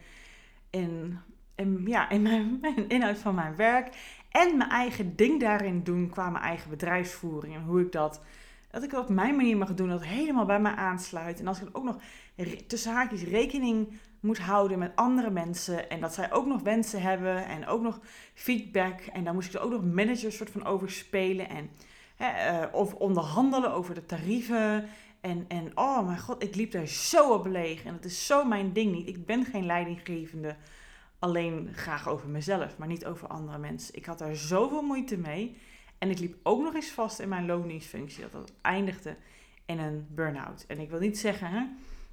in, 0.70 1.18
in 1.54 1.82
ja, 1.86 2.10
in 2.10 2.22
mijn 2.22 2.60
inhoud 2.88 3.18
van 3.18 3.34
mijn 3.34 3.56
werk. 3.56 3.96
En 4.30 4.56
mijn 4.56 4.70
eigen 4.70 5.16
ding 5.16 5.40
daarin 5.40 5.82
doen 5.82 6.10
qua 6.10 6.30
mijn 6.30 6.44
eigen 6.44 6.70
bedrijfsvoering. 6.70 7.54
En 7.54 7.62
hoe 7.62 7.80
ik 7.80 7.92
dat 7.92 8.20
Dat 8.70 8.82
ik 8.82 8.90
het 8.90 9.00
op 9.00 9.08
mijn 9.08 9.36
manier 9.36 9.56
mag 9.56 9.74
doen, 9.74 9.88
dat 9.88 10.04
helemaal 10.04 10.44
bij 10.44 10.60
mij 10.60 10.74
aansluit. 10.74 11.40
En 11.40 11.46
als 11.46 11.60
ik 11.60 11.68
ook 11.72 11.84
nog 11.84 11.96
tussen 12.66 12.92
haakjes 12.92 13.22
rekening 13.22 13.88
moet 14.20 14.38
houden 14.38 14.78
met 14.78 14.96
andere 14.96 15.30
mensen. 15.30 15.90
En 15.90 16.00
dat 16.00 16.14
zij 16.14 16.32
ook 16.32 16.46
nog 16.46 16.62
wensen 16.62 17.02
hebben 17.02 17.46
en 17.46 17.66
ook 17.66 17.82
nog 17.82 18.00
feedback. 18.34 19.00
En 19.00 19.24
dan 19.24 19.34
moest 19.34 19.48
ik 19.48 19.54
er 19.54 19.60
ook 19.60 19.70
nog 19.70 19.84
managers 19.84 20.36
soort 20.36 20.50
van 20.50 20.64
over 20.64 20.90
spelen. 20.90 21.48
En 21.48 21.70
hè, 22.16 22.60
uh, 22.62 22.74
of 22.74 22.94
onderhandelen 22.94 23.72
over 23.72 23.94
de 23.94 24.06
tarieven. 24.06 24.88
En, 25.20 25.44
en 25.48 25.70
oh 25.74 26.06
mijn 26.06 26.18
god, 26.18 26.42
ik 26.42 26.54
liep 26.54 26.70
daar 26.70 26.86
zo 26.86 27.32
op 27.32 27.46
leeg. 27.46 27.84
En 27.84 27.94
het 27.94 28.04
is 28.04 28.26
zo 28.26 28.44
mijn 28.44 28.72
ding 28.72 28.92
niet. 28.92 29.08
Ik 29.08 29.26
ben 29.26 29.44
geen 29.44 29.66
leidinggevende. 29.66 30.56
Alleen 31.18 31.70
graag 31.74 32.08
over 32.08 32.28
mezelf, 32.28 32.78
maar 32.78 32.88
niet 32.88 33.06
over 33.06 33.28
andere 33.28 33.58
mensen. 33.58 33.94
Ik 33.94 34.06
had 34.06 34.18
daar 34.18 34.36
zoveel 34.36 34.82
moeite 34.82 35.18
mee. 35.18 35.56
En 35.98 36.10
ik 36.10 36.18
liep 36.18 36.36
ook 36.42 36.62
nog 36.62 36.74
eens 36.74 36.90
vast 36.90 37.18
in 37.18 37.28
mijn 37.28 37.46
loondienstfunctie. 37.46 38.22
Dat 38.22 38.32
dat 38.32 38.52
eindigde 38.62 39.16
in 39.66 39.78
een 39.78 40.06
burn-out. 40.10 40.64
En 40.68 40.78
ik 40.78 40.90
wil 40.90 41.00
niet 41.00 41.18
zeggen 41.18 41.50
hè, 41.50 41.66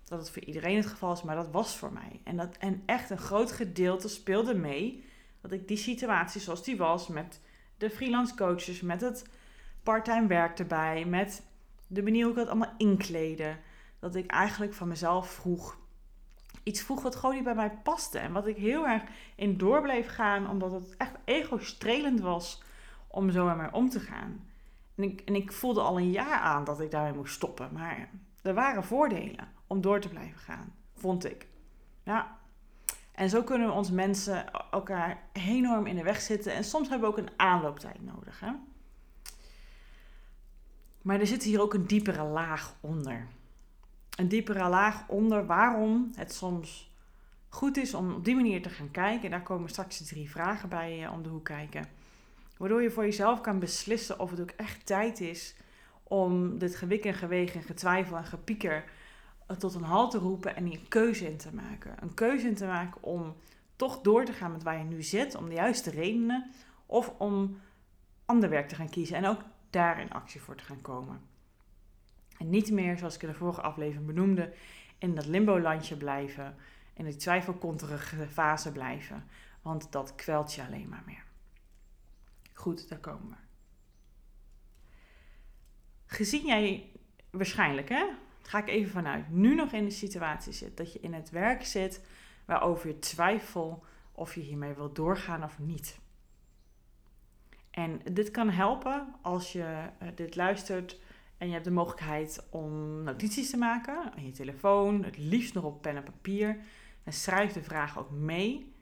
dat 0.05 0.19
het 0.19 0.29
voor 0.29 0.43
iedereen 0.43 0.75
het 0.75 0.85
geval 0.85 1.13
is, 1.13 1.23
maar 1.23 1.35
dat 1.35 1.51
was 1.51 1.77
voor 1.77 1.93
mij. 1.93 2.19
En, 2.23 2.37
dat, 2.37 2.57
en 2.57 2.83
echt 2.85 3.09
een 3.09 3.17
groot 3.17 3.51
gedeelte 3.51 4.09
speelde 4.09 4.55
mee 4.55 5.03
dat 5.41 5.51
ik 5.51 5.67
die 5.67 5.77
situatie 5.77 6.41
zoals 6.41 6.63
die 6.63 6.77
was, 6.77 7.07
met 7.07 7.41
de 7.77 7.89
freelance 7.89 8.35
coaches, 8.35 8.81
met 8.81 9.01
het 9.01 9.29
parttime 9.83 10.27
werk 10.27 10.59
erbij, 10.59 11.05
met 11.05 11.43
de 11.87 12.03
manier 12.03 12.21
hoe 12.21 12.31
ik 12.31 12.37
dat 12.37 12.47
allemaal 12.47 12.73
inkleden, 12.77 13.59
dat 13.99 14.15
ik 14.15 14.31
eigenlijk 14.31 14.73
van 14.73 14.87
mezelf 14.87 15.29
vroeg, 15.29 15.77
iets 16.65 16.81
vroeg 16.81 17.01
wat 17.01 17.15
gewoon 17.15 17.35
niet 17.35 17.43
bij 17.43 17.55
mij 17.55 17.71
paste. 17.83 18.19
En 18.19 18.31
wat 18.31 18.47
ik 18.47 18.57
heel 18.57 18.87
erg 18.87 19.03
in 19.35 19.57
door 19.57 19.81
bleef 19.81 20.07
gaan, 20.07 20.49
omdat 20.49 20.71
het 20.71 20.97
echt 20.97 21.15
ego-strelend 21.25 22.19
was 22.19 22.61
om 23.07 23.31
zo 23.31 23.45
met 23.45 23.57
mij 23.57 23.71
om 23.71 23.89
te 23.89 23.99
gaan. 23.99 24.49
En 24.95 25.03
ik, 25.03 25.21
en 25.21 25.35
ik 25.35 25.51
voelde 25.51 25.81
al 25.81 25.97
een 25.97 26.11
jaar 26.11 26.39
aan 26.39 26.63
dat 26.63 26.79
ik 26.81 26.91
daarmee 26.91 27.13
moest 27.13 27.33
stoppen. 27.33 27.69
Maar 27.73 28.09
er 28.41 28.53
waren 28.53 28.83
voordelen 28.83 29.47
om 29.67 29.81
door 29.81 29.99
te 29.99 30.09
blijven 30.09 30.39
gaan, 30.39 30.73
vond 30.93 31.25
ik. 31.25 31.47
Ja. 32.03 32.37
En 33.11 33.29
zo 33.29 33.43
kunnen 33.43 33.67
we 33.67 33.73
ons 33.73 33.91
mensen 33.91 34.51
elkaar 34.71 35.23
enorm 35.33 35.85
in 35.85 35.95
de 35.95 36.03
weg 36.03 36.21
zitten. 36.21 36.53
En 36.53 36.63
soms 36.63 36.89
hebben 36.89 37.09
we 37.09 37.15
ook 37.15 37.27
een 37.27 37.39
aanlooptijd 37.39 38.03
nodig. 38.03 38.39
Hè? 38.39 38.51
Maar 41.01 41.19
er 41.19 41.27
zit 41.27 41.43
hier 41.43 41.61
ook 41.61 41.73
een 41.73 41.87
diepere 41.87 42.23
laag 42.23 42.75
onder. 42.79 43.27
Een 44.15 44.27
diepere 44.27 44.69
laag 44.69 45.07
onder 45.07 45.45
waarom 45.45 46.11
het 46.15 46.33
soms 46.33 46.93
goed 47.49 47.77
is 47.77 47.93
om 47.93 48.13
op 48.13 48.25
die 48.25 48.35
manier 48.35 48.61
te 48.61 48.69
gaan 48.69 48.91
kijken. 48.91 49.29
Daar 49.29 49.43
komen 49.43 49.69
straks 49.69 49.97
de 49.97 50.05
drie 50.05 50.29
vragen 50.29 50.69
bij 50.69 51.03
uh, 51.03 51.11
om 51.11 51.23
de 51.23 51.29
hoek 51.29 51.43
kijken. 51.45 51.87
Waardoor 52.57 52.81
je 52.81 52.91
voor 52.91 53.03
jezelf 53.03 53.41
kan 53.41 53.59
beslissen 53.59 54.19
of 54.19 54.29
het 54.31 54.41
ook 54.41 54.49
echt 54.49 54.85
tijd 54.85 55.21
is 55.21 55.55
om 56.03 56.57
dit 56.57 56.75
gewik 56.75 57.05
en 57.05 57.13
gewegen 57.13 57.59
en 57.59 57.65
getwijfel 57.65 58.17
en 58.17 58.25
gepieker 58.25 58.83
tot 59.57 59.73
een 59.73 59.83
halt 59.83 60.11
te 60.11 60.17
roepen 60.17 60.55
en 60.55 60.65
een 60.65 60.87
keuze 60.87 61.25
in 61.25 61.37
te 61.37 61.53
maken. 61.53 61.95
Een 61.99 62.13
keuze 62.13 62.47
in 62.47 62.55
te 62.55 62.65
maken 62.65 63.03
om 63.03 63.35
toch 63.75 64.01
door 64.01 64.25
te 64.25 64.33
gaan 64.33 64.51
met 64.51 64.63
waar 64.63 64.77
je 64.77 64.83
nu 64.83 65.03
zit, 65.03 65.35
om 65.35 65.49
de 65.49 65.55
juiste 65.55 65.89
redenen, 65.89 66.51
of 66.85 67.13
om 67.17 67.59
ander 68.25 68.49
werk 68.49 68.67
te 68.67 68.75
gaan 68.75 68.89
kiezen 68.89 69.15
en 69.15 69.25
ook 69.25 69.41
daar 69.69 69.99
in 69.99 70.11
actie 70.11 70.41
voor 70.41 70.55
te 70.55 70.63
gaan 70.63 70.81
komen. 70.81 71.21
En 72.37 72.49
niet 72.49 72.71
meer, 72.71 72.97
zoals 72.97 73.15
ik 73.15 73.21
in 73.21 73.27
de 73.27 73.33
vorige 73.33 73.61
aflevering 73.61 74.05
benoemde, 74.05 74.53
in 74.97 75.15
dat 75.15 75.25
limbo-landje 75.25 75.97
blijven, 75.97 76.55
in 76.93 77.05
die 77.05 77.15
twijfelkonterige 77.15 78.27
fase 78.27 78.71
blijven, 78.71 79.23
want 79.61 79.91
dat 79.91 80.15
kwelt 80.15 80.53
je 80.53 80.65
alleen 80.65 80.89
maar 80.89 81.03
meer. 81.05 81.23
Goed, 82.53 82.89
daar 82.89 82.99
komen 82.99 83.29
we. 83.29 83.35
Gezien 86.05 86.45
jij 86.45 86.91
waarschijnlijk, 87.29 87.89
hè, 87.89 88.05
ga 88.41 88.57
ik 88.57 88.67
even 88.67 88.91
vanuit, 88.91 89.29
nu 89.29 89.55
nog 89.55 89.71
in 89.71 89.85
de 89.85 89.91
situatie 89.91 90.53
zit 90.53 90.77
dat 90.77 90.93
je 90.93 90.99
in 90.99 91.13
het 91.13 91.29
werk 91.29 91.65
zit 91.65 92.01
waarover 92.45 92.87
je 92.87 92.99
twijfel 92.99 93.85
of 94.11 94.35
je 94.35 94.41
hiermee 94.41 94.73
wil 94.73 94.93
doorgaan 94.93 95.43
of 95.43 95.59
niet. 95.59 95.99
En 97.71 98.01
dit 98.11 98.31
kan 98.31 98.49
helpen 98.49 99.15
als 99.21 99.51
je 99.51 99.89
uh, 100.01 100.07
dit 100.15 100.35
luistert 100.35 100.99
en 101.37 101.47
je 101.47 101.53
hebt 101.53 101.65
de 101.65 101.71
mogelijkheid 101.71 102.47
om 102.49 103.03
notities 103.03 103.49
te 103.49 103.57
maken 103.57 104.11
aan 104.15 104.25
je 104.25 104.31
telefoon, 104.31 105.03
het 105.03 105.17
liefst 105.17 105.53
nog 105.53 105.63
op 105.63 105.81
pen 105.81 105.95
en 105.95 106.03
papier. 106.03 106.57
En 107.03 107.13
schrijf 107.13 107.53
de 107.53 107.63
vraag 107.63 107.99
ook 107.99 108.11
mee. 108.11 108.73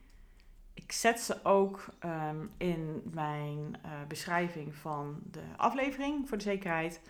Ik 0.74 0.92
zet 0.92 1.20
ze 1.20 1.44
ook 1.44 1.86
um, 2.04 2.50
in 2.56 3.02
mijn 3.12 3.58
uh, 3.84 3.90
beschrijving 4.08 4.74
van 4.74 5.20
de 5.30 5.42
aflevering 5.56 6.28
voor 6.28 6.36
de 6.36 6.42
zekerheid. 6.42 7.00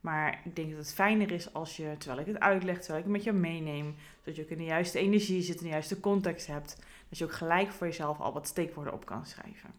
Maar 0.00 0.40
ik 0.44 0.56
denk 0.56 0.70
dat 0.70 0.78
het 0.78 0.94
fijner 0.94 1.30
is 1.30 1.52
als 1.52 1.76
je, 1.76 1.94
terwijl 1.98 2.20
ik 2.20 2.26
het 2.26 2.40
uitleg, 2.40 2.78
terwijl 2.78 2.98
ik 2.98 3.04
het 3.04 3.12
met 3.12 3.24
je 3.24 3.32
meeneem, 3.32 3.94
zodat 4.18 4.36
je 4.36 4.42
ook 4.42 4.50
in 4.50 4.58
de 4.58 4.64
juiste 4.64 4.98
energie 4.98 5.42
zit, 5.42 5.56
in 5.56 5.62
de 5.62 5.68
juiste 5.68 6.00
context 6.00 6.46
hebt, 6.46 6.76
dat 7.08 7.18
je 7.18 7.24
ook 7.24 7.32
gelijk 7.32 7.70
voor 7.70 7.86
jezelf 7.86 8.20
al 8.20 8.32
wat 8.32 8.46
steekwoorden 8.46 8.92
op 8.92 9.04
kan 9.04 9.26
schrijven. 9.26 9.70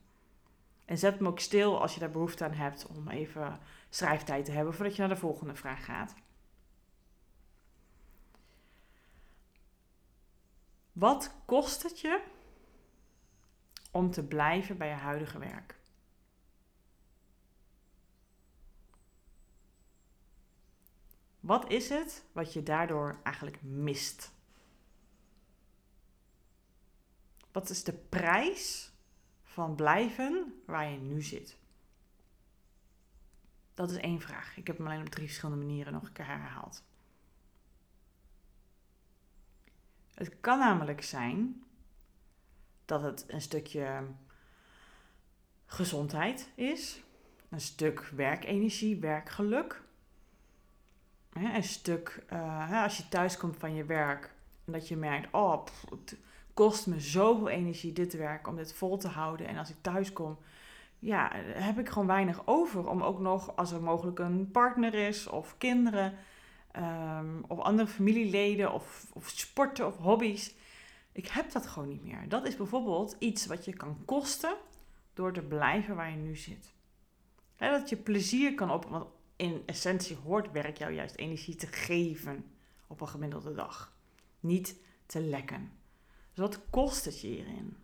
En 0.86 0.98
zet 0.98 1.18
hem 1.18 1.28
ook 1.28 1.40
stil 1.40 1.82
als 1.82 1.94
je 1.94 2.00
daar 2.00 2.12
behoefte 2.12 2.44
aan 2.44 2.54
hebt 2.54 2.88
om 2.88 3.08
even 3.08 3.60
schrijftijd 3.92 4.46
te 4.46 4.52
hebben 4.52 4.74
voordat 4.74 4.96
je 4.96 5.02
naar 5.02 5.10
de 5.10 5.22
volgende 5.22 5.56
vraag 5.56 5.86
gaat. 5.86 6.16
Wat 10.92 11.36
kost 11.46 11.84
het 11.84 12.00
je 12.00 12.24
om 13.92 14.12
te 14.12 14.24
blijven 14.24 14.78
bij 14.78 14.88
je 14.88 14.94
huidige 14.94 15.40
werk? 15.40 15.80
Wat 21.40 21.70
is 21.70 21.90
het 21.90 22.24
wat 22.32 22.54
je 22.54 22.64
daardoor 22.64 23.20
eigenlijk 23.24 23.62
mist? 23.62 24.32
Wat 27.52 27.70
is 27.70 27.84
de 27.84 27.94
prijs 27.94 28.92
van 29.44 29.76
blijven 29.76 30.62
waar 30.66 30.90
je 30.90 30.98
nu 30.98 31.22
zit? 31.22 31.61
Dat 33.82 33.92
is 33.92 33.98
één 33.98 34.22
vraag. 34.22 34.58
Ik 34.58 34.68
heb 34.68 34.78
hem 34.78 34.88
alleen 34.88 35.02
op 35.02 35.10
drie 35.10 35.26
verschillende 35.26 35.66
manieren 35.66 35.94
nog 35.94 36.04
een 36.04 36.12
keer 36.12 36.26
herhaald. 36.26 36.84
Het 40.14 40.40
kan 40.40 40.60
namelijk 40.60 41.04
zijn 41.04 41.64
dat 42.86 43.02
het 43.02 43.26
een 43.28 43.42
stukje 43.42 44.04
gezondheid 45.66 46.50
is, 46.56 47.04
een 47.50 47.62
stuk 47.62 48.00
werkenergie, 48.16 49.00
werkgeluk, 49.00 49.82
een 51.34 51.64
stuk 51.64 52.26
uh, 52.34 52.84
als 52.84 52.98
je 52.98 53.10
thuis 53.10 53.38
komt 53.38 53.58
van 53.58 53.76
je 53.76 53.86
werk 53.86 54.34
en 54.66 54.74
dat 54.74 54.88
je 54.88 54.96
merkt, 54.96 55.34
oh, 55.34 55.66
het 55.90 56.18
kost 56.54 56.88
me 56.88 57.00
zoveel 57.00 57.50
energie 57.50 57.94
dit 57.94 58.14
werk 58.14 58.48
om 58.48 58.56
dit 58.56 58.74
vol 58.74 58.98
te 58.98 59.08
houden. 59.08 59.48
En 59.48 59.58
als 59.58 59.70
ik 59.70 59.78
thuis 59.82 60.14
kom, 60.14 60.38
ja, 61.02 61.32
heb 61.54 61.80
ik 61.80 61.90
gewoon 61.90 62.08
weinig 62.08 62.48
over 62.48 62.88
om 62.88 63.02
ook 63.02 63.20
nog, 63.20 63.56
als 63.56 63.72
er 63.72 63.82
mogelijk 63.82 64.20
een 64.20 64.52
partner 64.52 64.94
is 64.94 65.28
of 65.28 65.58
kinderen 65.58 66.14
um, 66.78 67.44
of 67.48 67.60
andere 67.60 67.88
familieleden 67.88 68.74
of, 68.74 69.10
of 69.14 69.30
sporten 69.30 69.88
of 69.88 69.98
hobby's. 69.98 70.56
Ik 71.12 71.28
heb 71.28 71.52
dat 71.52 71.68
gewoon 71.68 71.90
niet 71.90 72.04
meer. 72.04 72.30
Dat 72.30 72.48
is 72.48 72.56
bijvoorbeeld 72.56 73.16
iets 73.20 73.46
wat 73.46 73.66
je 73.66 73.74
kan 73.74 74.06
kosten 74.06 74.56
door 75.14 75.34
te 75.34 75.42
blijven 75.42 75.96
waar 75.96 76.12
je 76.12 76.18
nu 76.18 76.36
zit. 76.36 76.74
dat 77.58 77.90
je 77.90 77.98
plezier 77.98 78.56
kan 78.56 78.72
op, 78.72 78.86
want 78.86 79.06
in 79.36 79.64
essentie 79.66 80.16
hoort 80.16 80.52
werk 80.52 80.78
jou 80.78 80.94
juist 80.94 81.16
energie 81.16 81.56
te 81.56 81.68
geven 81.68 82.46
op 82.88 83.02
een 83.02 83.08
gemiddelde 83.08 83.54
dag. 83.54 83.96
Niet 84.40 84.76
te 85.06 85.22
lekken. 85.22 85.72
Dus 86.34 86.40
wat 86.40 86.60
kost 86.70 87.06
het 87.06 87.22
je 87.22 87.28
hierin? 87.28 87.78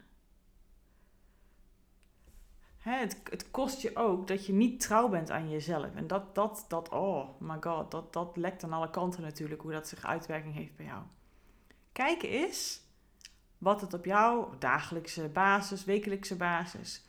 Het, 2.87 3.21
het, 3.29 3.51
kost 3.51 3.81
je 3.81 3.95
ook 3.95 4.27
dat 4.27 4.45
je 4.45 4.53
niet 4.53 4.79
trouw 4.79 5.09
bent 5.09 5.31
aan 5.31 5.49
jezelf. 5.49 5.95
En 5.95 6.07
dat, 6.07 6.35
dat, 6.35 6.65
dat, 6.67 6.89
oh 6.89 7.41
my 7.41 7.57
god, 7.59 7.91
dat, 7.91 8.13
dat 8.13 8.37
lekt 8.37 8.63
aan 8.63 8.73
alle 8.73 8.89
kanten 8.89 9.21
natuurlijk, 9.21 9.61
hoe 9.61 9.71
dat 9.71 9.87
zich 9.87 10.05
uitwerking 10.05 10.53
heeft 10.53 10.75
bij 10.75 10.85
jou. 10.85 11.03
Kijk 11.91 12.23
eens 12.23 12.81
wat 13.57 13.81
het 13.81 13.93
op 13.93 14.05
jouw 14.05 14.55
dagelijkse 14.59 15.29
basis, 15.29 15.85
wekelijkse 15.85 16.35
basis, 16.35 17.05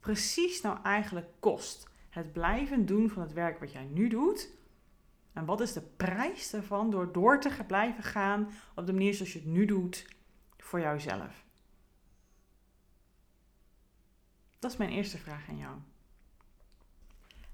precies 0.00 0.60
nou 0.60 0.78
eigenlijk 0.82 1.28
kost. 1.40 1.90
Het 2.10 2.32
blijven 2.32 2.86
doen 2.86 3.10
van 3.10 3.22
het 3.22 3.32
werk 3.32 3.60
wat 3.60 3.72
jij 3.72 3.84
nu 3.84 4.08
doet. 4.08 4.50
En 5.32 5.44
wat 5.44 5.60
is 5.60 5.72
de 5.72 5.80
prijs 5.80 6.50
daarvan 6.50 6.90
door 6.90 7.12
door 7.12 7.40
te 7.40 7.64
blijven 7.66 8.02
gaan 8.02 8.50
op 8.74 8.86
de 8.86 8.92
manier 8.92 9.14
zoals 9.14 9.32
je 9.32 9.38
het 9.38 9.48
nu 9.48 9.64
doet 9.64 10.06
voor 10.56 10.80
jouzelf? 10.80 11.44
Dat 14.62 14.70
is 14.70 14.76
mijn 14.76 14.90
eerste 14.90 15.18
vraag 15.18 15.48
aan 15.48 15.58
jou. 15.58 15.76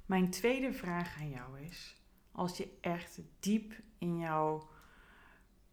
Mijn 0.07 0.31
tweede 0.31 0.73
vraag 0.73 1.19
aan 1.19 1.31
jou 1.31 1.61
is: 1.61 1.97
als 2.33 2.57
je 2.57 2.79
echt 2.81 3.21
diep 3.41 3.81
in 3.99 4.19
jouw 4.19 4.69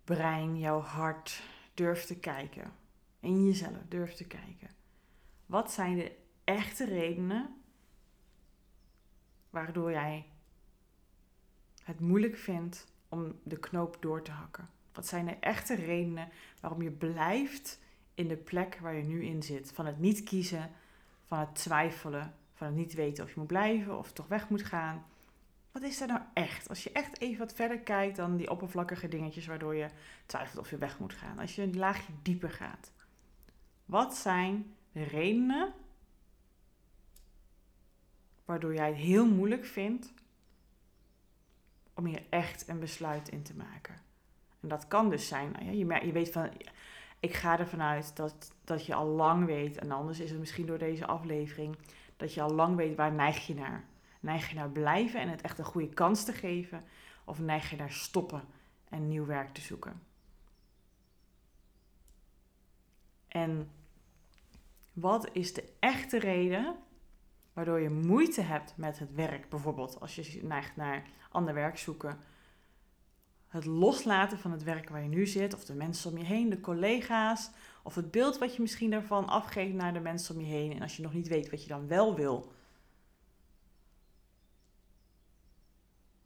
brein, 0.03 0.59
jouw 0.59 0.79
hart 0.79 1.43
durft 1.73 2.07
te 2.07 2.19
kijken, 2.19 2.73
in 3.19 3.45
jezelf 3.45 3.81
durft 3.87 4.17
te 4.17 4.27
kijken, 4.27 4.69
wat 5.45 5.71
zijn 5.71 5.95
de 5.95 6.17
echte 6.43 6.85
redenen 6.85 7.61
waardoor 9.49 9.91
jij 9.91 10.25
het 11.83 11.99
moeilijk 11.99 12.37
vindt 12.37 12.87
om 13.09 13.39
de 13.43 13.59
knoop 13.59 13.97
door 13.99 14.21
te 14.21 14.31
hakken? 14.31 14.69
Wat 14.93 15.07
zijn 15.07 15.25
de 15.25 15.35
echte 15.35 15.75
redenen 15.75 16.29
waarom 16.61 16.81
je 16.81 16.91
blijft 16.91 17.79
in 18.13 18.27
de 18.27 18.37
plek 18.37 18.79
waar 18.81 18.95
je 18.95 19.03
nu 19.03 19.23
in 19.23 19.43
zit? 19.43 19.71
Van 19.71 19.85
het 19.85 19.99
niet 19.99 20.23
kiezen, 20.23 20.71
van 21.25 21.39
het 21.39 21.55
twijfelen, 21.55 22.35
van 22.53 22.67
het 22.67 22.75
niet 22.75 22.93
weten 22.93 23.23
of 23.23 23.33
je 23.33 23.39
moet 23.39 23.47
blijven 23.47 23.97
of 23.97 24.11
toch 24.11 24.27
weg 24.27 24.49
moet 24.49 24.63
gaan. 24.63 25.05
Wat 25.71 25.83
is 25.83 26.01
er 26.01 26.07
nou 26.07 26.21
echt? 26.33 26.69
Als 26.69 26.83
je 26.83 26.91
echt 26.91 27.19
even 27.19 27.39
wat 27.39 27.53
verder 27.53 27.79
kijkt 27.79 28.15
dan 28.15 28.37
die 28.37 28.51
oppervlakkige 28.51 29.07
dingetjes 29.07 29.45
waardoor 29.45 29.75
je 29.75 29.89
twijfelt 30.25 30.59
of 30.59 30.69
je 30.69 30.77
weg 30.77 30.99
moet 30.99 31.13
gaan. 31.13 31.39
Als 31.39 31.55
je 31.55 31.61
een 31.61 31.77
laagje 31.77 32.13
dieper 32.21 32.51
gaat. 32.51 32.91
Wat 33.85 34.15
zijn 34.15 34.75
de 34.91 35.03
redenen 35.03 35.73
waardoor 38.45 38.73
jij 38.73 38.87
het 38.87 38.97
heel 38.97 39.27
moeilijk 39.27 39.65
vindt 39.65 40.13
om 41.93 42.05
hier 42.05 42.23
echt 42.29 42.67
een 42.67 42.79
besluit 42.79 43.29
in 43.29 43.43
te 43.43 43.55
maken? 43.55 43.95
En 44.59 44.67
dat 44.67 44.87
kan 44.87 45.09
dus 45.09 45.27
zijn, 45.27 45.51
nou 45.51 46.05
je 46.05 46.11
weet 46.11 46.31
van, 46.31 46.49
ik 47.19 47.33
ga 47.33 47.59
ervan 47.59 47.81
uit 47.81 48.15
dat, 48.15 48.53
dat 48.63 48.85
je 48.85 48.93
al 48.93 49.05
lang 49.05 49.45
weet, 49.45 49.77
en 49.77 49.91
anders 49.91 50.19
is 50.19 50.29
het 50.29 50.39
misschien 50.39 50.65
door 50.65 50.77
deze 50.77 51.05
aflevering, 51.05 51.77
dat 52.17 52.33
je 52.33 52.41
al 52.41 52.53
lang 52.53 52.75
weet 52.75 52.95
waar 52.95 53.13
neig 53.13 53.47
je 53.47 53.53
naar. 53.53 53.83
Neig 54.19 54.49
je 54.49 54.55
naar 54.55 54.69
blijven 54.69 55.19
en 55.19 55.29
het 55.29 55.41
echt 55.41 55.57
een 55.57 55.65
goede 55.65 55.93
kans 55.93 56.23
te 56.23 56.33
geven, 56.33 56.83
of 57.23 57.39
neig 57.39 57.69
je 57.69 57.75
naar 57.75 57.91
stoppen 57.91 58.43
en 58.89 59.07
nieuw 59.07 59.25
werk 59.25 59.53
te 59.53 59.61
zoeken? 59.61 60.01
En 63.27 63.71
wat 64.93 65.29
is 65.31 65.53
de 65.53 65.73
echte 65.79 66.19
reden 66.19 66.75
waardoor 67.53 67.79
je 67.79 67.89
moeite 67.89 68.41
hebt 68.41 68.77
met 68.77 68.99
het 68.99 69.13
werk? 69.13 69.49
Bijvoorbeeld 69.49 69.99
als 69.99 70.15
je 70.15 70.43
neigt 70.43 70.75
naar 70.75 71.03
ander 71.31 71.53
werk 71.53 71.77
zoeken 71.77 72.19
het 73.55 73.65
loslaten 73.65 74.39
van 74.39 74.51
het 74.51 74.63
werk 74.63 74.89
waar 74.89 75.01
je 75.01 75.09
nu 75.09 75.27
zit, 75.27 75.53
of 75.53 75.65
de 75.65 75.73
mensen 75.73 76.11
om 76.11 76.17
je 76.17 76.23
heen, 76.23 76.49
de 76.49 76.59
collega's, 76.59 77.49
of 77.83 77.95
het 77.95 78.11
beeld 78.11 78.37
wat 78.37 78.55
je 78.55 78.61
misschien 78.61 78.89
daarvan 78.89 79.27
afgeeft 79.27 79.73
naar 79.73 79.93
de 79.93 79.99
mensen 79.99 80.35
om 80.35 80.41
je 80.41 80.47
heen. 80.47 80.73
En 80.73 80.81
als 80.81 80.95
je 80.95 81.01
nog 81.01 81.13
niet 81.13 81.27
weet 81.27 81.49
wat 81.49 81.61
je 81.61 81.67
dan 81.67 81.87
wel 81.87 82.15
wil. 82.15 82.53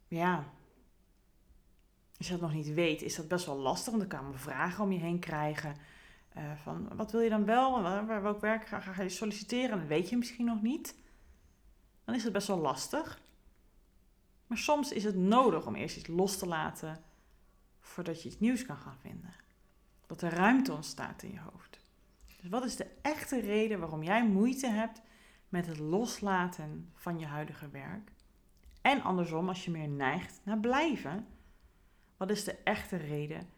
Ja, 0.08 0.44
als 2.18 2.26
je 2.26 2.32
dat 2.32 2.42
nog 2.42 2.52
niet 2.52 2.74
weet, 2.74 3.02
is 3.02 3.16
dat 3.16 3.28
best 3.28 3.46
wel 3.46 3.56
lastig, 3.56 3.92
want 3.94 4.10
dan 4.10 4.20
kan 4.20 4.30
je 4.30 4.38
vragen 4.38 4.84
om 4.84 4.92
je 4.92 4.98
heen 4.98 5.18
krijgen. 5.18 5.76
Uh, 6.36 6.42
van 6.62 6.96
wat 6.96 7.12
wil 7.12 7.20
je 7.20 7.30
dan 7.30 7.44
wel? 7.44 7.82
Welk 8.06 8.40
werk 8.40 8.66
ga, 8.66 8.80
ga 8.80 9.02
je 9.02 9.08
solliciteren? 9.08 9.78
Dat 9.78 9.86
weet 9.86 10.08
je 10.08 10.16
misschien 10.16 10.46
nog 10.46 10.62
niet. 10.62 10.94
Dan 12.04 12.14
is 12.14 12.24
het 12.24 12.32
best 12.32 12.46
wel 12.46 12.58
lastig. 12.58 13.20
Maar 14.46 14.58
soms 14.58 14.92
is 14.92 15.04
het 15.04 15.16
nodig 15.16 15.66
om 15.66 15.74
eerst 15.74 15.96
iets 15.96 16.06
los 16.06 16.38
te 16.38 16.46
laten 16.46 17.04
voordat 17.90 18.22
je 18.22 18.28
iets 18.28 18.38
nieuws 18.38 18.66
kan 18.66 18.76
gaan 18.76 18.98
vinden. 19.00 19.34
Dat 20.06 20.22
er 20.22 20.34
ruimte 20.34 20.72
ontstaat 20.72 21.22
in 21.22 21.32
je 21.32 21.40
hoofd. 21.40 21.78
Dus 22.40 22.50
wat 22.50 22.64
is 22.64 22.76
de 22.76 22.86
echte 23.02 23.40
reden 23.40 23.78
waarom 23.80 24.02
jij 24.02 24.26
moeite 24.26 24.66
hebt 24.66 25.02
met 25.48 25.66
het 25.66 25.78
loslaten 25.78 26.90
van 26.94 27.18
je 27.18 27.26
huidige 27.26 27.68
werk? 27.68 28.12
En 28.82 29.02
andersom, 29.02 29.48
als 29.48 29.64
je 29.64 29.70
meer 29.70 29.88
neigt 29.88 30.40
naar 30.44 30.58
blijven, 30.58 31.26
wat 32.16 32.30
is 32.30 32.44
de 32.44 32.58
echte 32.64 32.96
reden 32.96 33.48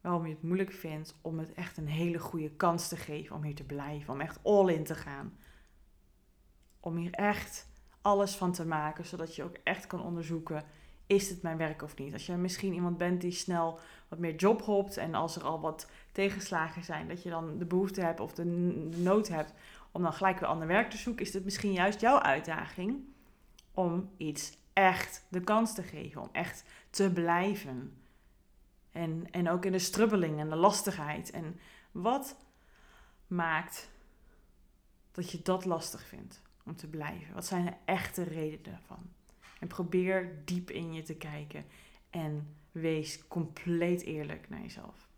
waarom 0.00 0.26
je 0.26 0.32
het 0.32 0.42
moeilijk 0.42 0.72
vindt 0.72 1.14
om 1.20 1.38
het 1.38 1.52
echt 1.52 1.76
een 1.76 1.88
hele 1.88 2.18
goede 2.18 2.50
kans 2.50 2.88
te 2.88 2.96
geven 2.96 3.36
om 3.36 3.42
hier 3.42 3.54
te 3.54 3.64
blijven, 3.64 4.12
om 4.12 4.20
echt 4.20 4.38
all 4.44 4.72
in 4.72 4.84
te 4.84 4.94
gaan? 4.94 5.38
Om 6.80 6.96
hier 6.96 7.12
echt 7.12 7.68
alles 8.00 8.36
van 8.36 8.52
te 8.52 8.66
maken, 8.66 9.04
zodat 9.04 9.36
je 9.36 9.42
ook 9.42 9.56
echt 9.64 9.86
kan 9.86 10.02
onderzoeken 10.02 10.64
is 11.06 11.28
het 11.28 11.42
mijn 11.42 11.56
werk 11.56 11.82
of 11.82 11.96
niet? 11.96 12.12
Als 12.12 12.26
je 12.26 12.32
misschien 12.32 12.72
iemand 12.72 12.98
bent 12.98 13.20
die 13.20 13.32
snel 13.32 13.78
wat 14.08 14.18
meer 14.18 14.34
job 14.34 14.62
hopt 14.62 14.96
en 14.96 15.14
als 15.14 15.36
er 15.36 15.42
al 15.42 15.60
wat 15.60 15.90
tegenslagen 16.12 16.84
zijn, 16.84 17.08
dat 17.08 17.22
je 17.22 17.30
dan 17.30 17.58
de 17.58 17.64
behoefte 17.64 18.00
hebt 18.00 18.20
of 18.20 18.32
de, 18.32 18.44
nood 18.96 19.28
hebt 19.28 19.52
om 19.92 20.02
dan 20.02 20.12
gelijk 20.12 20.40
weer 20.40 20.48
ander 20.48 20.66
werk 20.66 20.90
te 20.90 20.96
zoeken, 20.96 21.26
is 21.26 21.32
het 21.32 21.44
misschien 21.44 21.72
juist 21.72 22.00
jouw 22.00 22.18
uitdaging 22.18 23.04
om 23.74 24.10
iets 24.16 24.56
echt 24.72 25.26
de 25.28 25.40
kans 25.40 25.74
te 25.74 25.82
geven, 25.82 26.20
om 26.20 26.28
echt 26.32 26.64
te 26.90 27.10
blijven. 27.12 27.96
En, 28.92 29.26
en 29.30 29.48
ook 29.48 29.64
in 29.64 29.72
de 29.72 29.78
strubbeling 29.78 30.38
en 30.38 30.48
de 30.48 30.56
lastigheid. 30.56 31.30
En 31.30 31.60
wat 31.92 32.36
maakt 33.26 33.90
dat 35.12 35.30
je 35.30 35.42
dat 35.42 35.64
lastig 35.64 36.06
vindt 36.06 36.42
om 36.64 36.76
te 36.76 36.86
blijven? 36.86 37.34
Wat 37.34 37.46
zijn 37.46 37.64
de 37.64 37.74
echte 37.84 38.22
redenen 38.22 38.62
daarvan? 38.62 39.12
En 39.64 39.70
probeer 39.70 40.42
diep 40.44 40.70
in 40.70 40.92
je 40.92 41.02
te 41.02 41.14
kijken. 41.14 41.64
En 42.10 42.56
wees 42.72 43.28
compleet 43.28 44.02
eerlijk 44.02 44.48
naar 44.48 44.60
jezelf. 44.60 45.08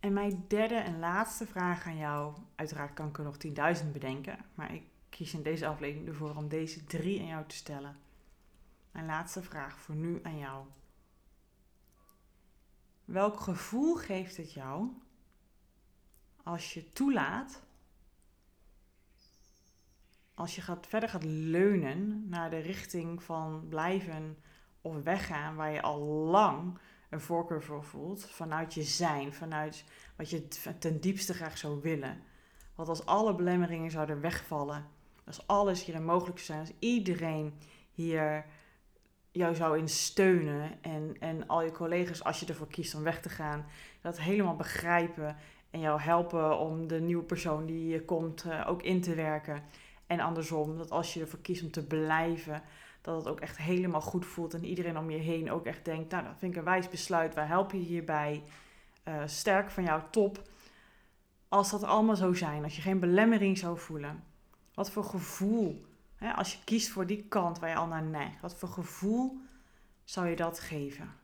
En 0.00 0.12
mijn 0.12 0.44
derde 0.48 0.74
en 0.74 0.98
laatste 0.98 1.46
vraag 1.46 1.86
aan 1.86 1.96
jou. 1.96 2.36
Uiteraard 2.54 2.94
kan 2.94 3.08
ik 3.08 3.18
er 3.18 3.24
nog 3.24 3.36
10.000 3.82 3.90
bedenken. 3.92 4.44
Maar 4.54 4.74
ik 4.74 4.82
kies 5.08 5.34
in 5.34 5.42
deze 5.42 5.66
aflevering 5.66 6.08
ervoor 6.08 6.36
om 6.36 6.48
deze 6.48 6.84
drie 6.84 7.20
aan 7.20 7.26
jou 7.26 7.46
te 7.46 7.56
stellen. 7.56 7.96
Mijn 8.90 9.06
laatste 9.06 9.42
vraag 9.42 9.78
voor 9.78 9.94
nu 9.94 10.20
aan 10.22 10.38
jou. 10.38 10.66
Welk 13.04 13.40
gevoel 13.40 13.94
geeft 13.94 14.36
het 14.36 14.52
jou 14.52 14.88
als 16.42 16.74
je 16.74 16.92
toelaat 16.92 17.62
als 20.38 20.54
je 20.54 20.60
gaat, 20.60 20.86
verder 20.86 21.08
gaat 21.08 21.24
leunen 21.24 22.28
naar 22.28 22.50
de 22.50 22.58
richting 22.58 23.22
van 23.22 23.66
blijven 23.68 24.36
of 24.80 25.02
weggaan, 25.02 25.56
waar 25.56 25.72
je 25.72 25.82
al 25.82 26.00
lang 26.06 26.78
een 27.10 27.20
voorkeur 27.20 27.62
voor 27.62 27.84
voelt, 27.84 28.24
vanuit 28.30 28.74
je 28.74 28.82
zijn, 28.82 29.32
vanuit 29.32 29.84
wat 30.16 30.30
je 30.30 30.48
ten 30.78 31.00
diepste 31.00 31.34
graag 31.34 31.58
zou 31.58 31.80
willen. 31.82 32.22
Want 32.74 32.88
als 32.88 33.06
alle 33.06 33.34
belemmeringen 33.34 33.90
zouden 33.90 34.20
wegvallen, 34.20 34.86
als 35.26 35.46
alles 35.46 35.84
hierin 35.84 36.04
mogelijk 36.04 36.38
zou 36.38 36.46
zijn, 36.46 36.60
als 36.60 36.88
iedereen 36.90 37.54
hier 37.90 38.44
jou 39.30 39.54
zou 39.54 39.78
in 39.78 39.88
steunen 39.88 40.82
en, 40.82 41.16
en 41.20 41.46
al 41.46 41.62
je 41.62 41.70
collega's, 41.70 42.24
als 42.24 42.40
je 42.40 42.46
ervoor 42.46 42.68
kiest 42.68 42.94
om 42.94 43.02
weg 43.02 43.20
te 43.20 43.28
gaan, 43.28 43.66
dat 44.00 44.20
helemaal 44.20 44.56
begrijpen 44.56 45.36
en 45.70 45.80
jou 45.80 46.00
helpen 46.00 46.58
om 46.58 46.86
de 46.86 47.00
nieuwe 47.00 47.24
persoon 47.24 47.66
die 47.66 48.04
komt 48.04 48.44
uh, 48.44 48.64
ook 48.68 48.82
in 48.82 49.00
te 49.00 49.14
werken 49.14 49.62
en 50.08 50.20
andersom, 50.20 50.76
dat 50.76 50.90
als 50.90 51.14
je 51.14 51.20
ervoor 51.20 51.38
kiest 51.38 51.62
om 51.62 51.70
te 51.70 51.86
blijven, 51.86 52.62
dat 53.00 53.16
het 53.16 53.28
ook 53.28 53.40
echt 53.40 53.56
helemaal 53.56 54.00
goed 54.00 54.26
voelt. 54.26 54.54
En 54.54 54.64
iedereen 54.64 54.98
om 54.98 55.10
je 55.10 55.18
heen 55.18 55.50
ook 55.50 55.66
echt 55.66 55.84
denkt, 55.84 56.10
nou 56.10 56.24
dat 56.24 56.38
vind 56.38 56.52
ik 56.52 56.58
een 56.58 56.64
wijs 56.64 56.88
besluit, 56.88 57.34
wij 57.34 57.46
helpen 57.46 57.78
je 57.78 57.84
hierbij. 57.84 58.42
Uh, 59.04 59.22
sterk 59.26 59.70
van 59.70 59.84
jou, 59.84 60.02
top. 60.10 60.42
Als 61.48 61.70
dat 61.70 61.82
allemaal 61.82 62.16
zou 62.16 62.36
zijn, 62.36 62.64
als 62.64 62.76
je 62.76 62.82
geen 62.82 63.00
belemmering 63.00 63.58
zou 63.58 63.78
voelen. 63.78 64.24
Wat 64.74 64.90
voor 64.90 65.04
gevoel, 65.04 65.84
hè, 66.16 66.32
als 66.32 66.52
je 66.52 66.64
kiest 66.64 66.88
voor 66.88 67.06
die 67.06 67.24
kant 67.28 67.58
waar 67.58 67.70
je 67.70 67.76
al 67.76 67.86
naar 67.86 68.02
neigt, 68.02 68.40
wat 68.40 68.54
voor 68.54 68.68
gevoel 68.68 69.40
zou 70.04 70.28
je 70.28 70.36
dat 70.36 70.60
geven? 70.60 71.14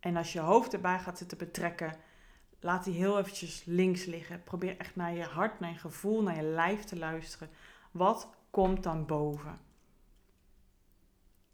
En 0.00 0.16
als 0.16 0.32
je 0.32 0.40
hoofd 0.40 0.72
erbij 0.72 0.98
gaat 0.98 1.18
zitten 1.18 1.38
betrekken, 1.38 1.96
laat 2.60 2.84
die 2.84 2.94
heel 2.94 3.18
eventjes 3.18 3.64
links 3.64 4.04
liggen. 4.04 4.42
Probeer 4.42 4.78
echt 4.78 4.96
naar 4.96 5.14
je 5.14 5.22
hart, 5.22 5.60
naar 5.60 5.70
je 5.70 5.78
gevoel, 5.78 6.22
naar 6.22 6.36
je 6.36 6.42
lijf 6.42 6.84
te 6.84 6.98
luisteren. 6.98 7.50
Wat 7.90 8.28
komt 8.50 8.82
dan 8.82 9.06
boven? 9.06 9.58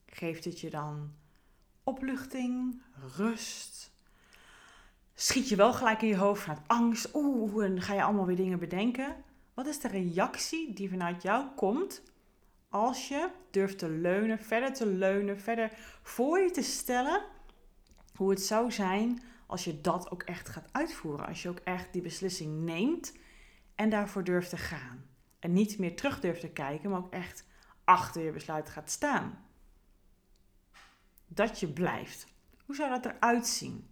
Geeft 0.06 0.44
het 0.44 0.60
je 0.60 0.70
dan 0.70 1.12
opluchting, 1.84 2.82
rust? 3.16 3.94
Schiet 5.14 5.48
je 5.48 5.56
wel 5.56 5.72
gelijk 5.72 6.02
in 6.02 6.08
je 6.08 6.16
hoofd 6.16 6.42
vanuit 6.42 6.60
angst? 6.66 7.14
Oeh, 7.14 7.64
en 7.64 7.82
ga 7.82 7.94
je 7.94 8.02
allemaal 8.02 8.26
weer 8.26 8.36
dingen 8.36 8.58
bedenken? 8.58 9.16
Wat 9.54 9.66
is 9.66 9.80
de 9.80 9.88
reactie 9.88 10.72
die 10.72 10.90
vanuit 10.90 11.22
jou 11.22 11.46
komt 11.54 12.02
als 12.68 13.08
je 13.08 13.28
durft 13.50 13.78
te 13.78 13.88
leunen, 13.88 14.38
verder 14.38 14.72
te 14.72 14.86
leunen, 14.86 15.40
verder 15.40 15.70
voor 16.02 16.38
je 16.38 16.50
te 16.50 16.62
stellen 16.62 17.22
hoe 18.14 18.30
het 18.30 18.40
zou 18.40 18.72
zijn 18.72 19.22
als 19.46 19.64
je 19.64 19.80
dat 19.80 20.10
ook 20.10 20.22
echt 20.22 20.48
gaat 20.48 20.68
uitvoeren. 20.72 21.26
Als 21.26 21.42
je 21.42 21.48
ook 21.48 21.58
echt 21.58 21.92
die 21.92 22.02
beslissing 22.02 22.64
neemt 22.64 23.12
en 23.74 23.90
daarvoor 23.90 24.24
durft 24.24 24.50
te 24.50 24.56
gaan. 24.56 25.04
En 25.38 25.52
niet 25.52 25.78
meer 25.78 25.96
terug 25.96 26.20
durft 26.20 26.40
te 26.40 26.48
kijken, 26.48 26.90
maar 26.90 26.98
ook 26.98 27.12
echt 27.12 27.46
achter 27.84 28.22
je 28.22 28.32
besluit 28.32 28.68
gaat 28.68 28.90
staan. 28.90 29.44
Dat 31.26 31.60
je 31.60 31.68
blijft. 31.68 32.26
Hoe 32.64 32.74
zou 32.74 32.90
dat 32.90 33.04
eruit 33.04 33.46
zien? 33.46 33.88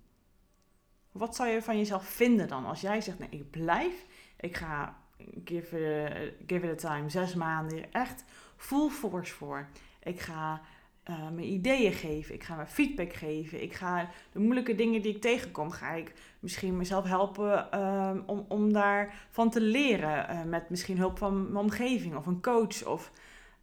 Wat 1.13 1.37
zou 1.37 1.49
je 1.49 1.63
van 1.63 1.77
jezelf 1.79 2.07
vinden 2.09 2.49
dan 2.49 2.67
als 2.67 2.81
jij 2.81 3.01
zegt: 3.01 3.19
nee, 3.19 3.29
ik 3.29 3.51
blijf, 3.51 4.07
ik 4.37 4.57
ga 4.57 5.03
give 5.45 6.05
it, 6.05 6.35
give 6.47 6.71
it 6.71 6.85
a 6.85 6.89
time, 6.89 7.11
zes 7.11 7.35
maanden 7.35 7.93
echt 7.93 8.25
full 8.57 8.89
force 8.89 9.35
voor. 9.35 9.69
Ik 10.03 10.21
ga 10.21 10.61
uh, 11.11 11.17
mijn 11.17 11.53
ideeën 11.53 11.93
geven. 11.93 12.35
Ik 12.35 12.45
ga 12.45 12.55
mijn 12.55 12.69
feedback 12.69 13.13
geven. 13.13 13.63
Ik 13.63 13.75
ga 13.75 14.09
de 14.33 14.39
moeilijke 14.39 14.75
dingen 14.75 15.03
die 15.03 15.15
ik 15.15 15.21
tegenkom, 15.21 15.71
ga 15.71 15.91
ik 15.91 16.13
misschien 16.41 16.77
mezelf 16.77 17.05
helpen 17.05 17.69
uh, 17.75 18.11
om, 18.27 18.45
om 18.49 18.73
daarvan 18.73 19.51
te 19.51 19.61
leren. 19.61 20.31
Uh, 20.31 20.43
met 20.43 20.71
misschien 20.71 20.99
hulp 20.99 21.19
van 21.19 21.43
mijn 21.43 21.65
omgeving 21.65 22.17
of 22.17 22.27
een 22.27 22.43
coach. 22.43 22.85
Of 22.85 23.11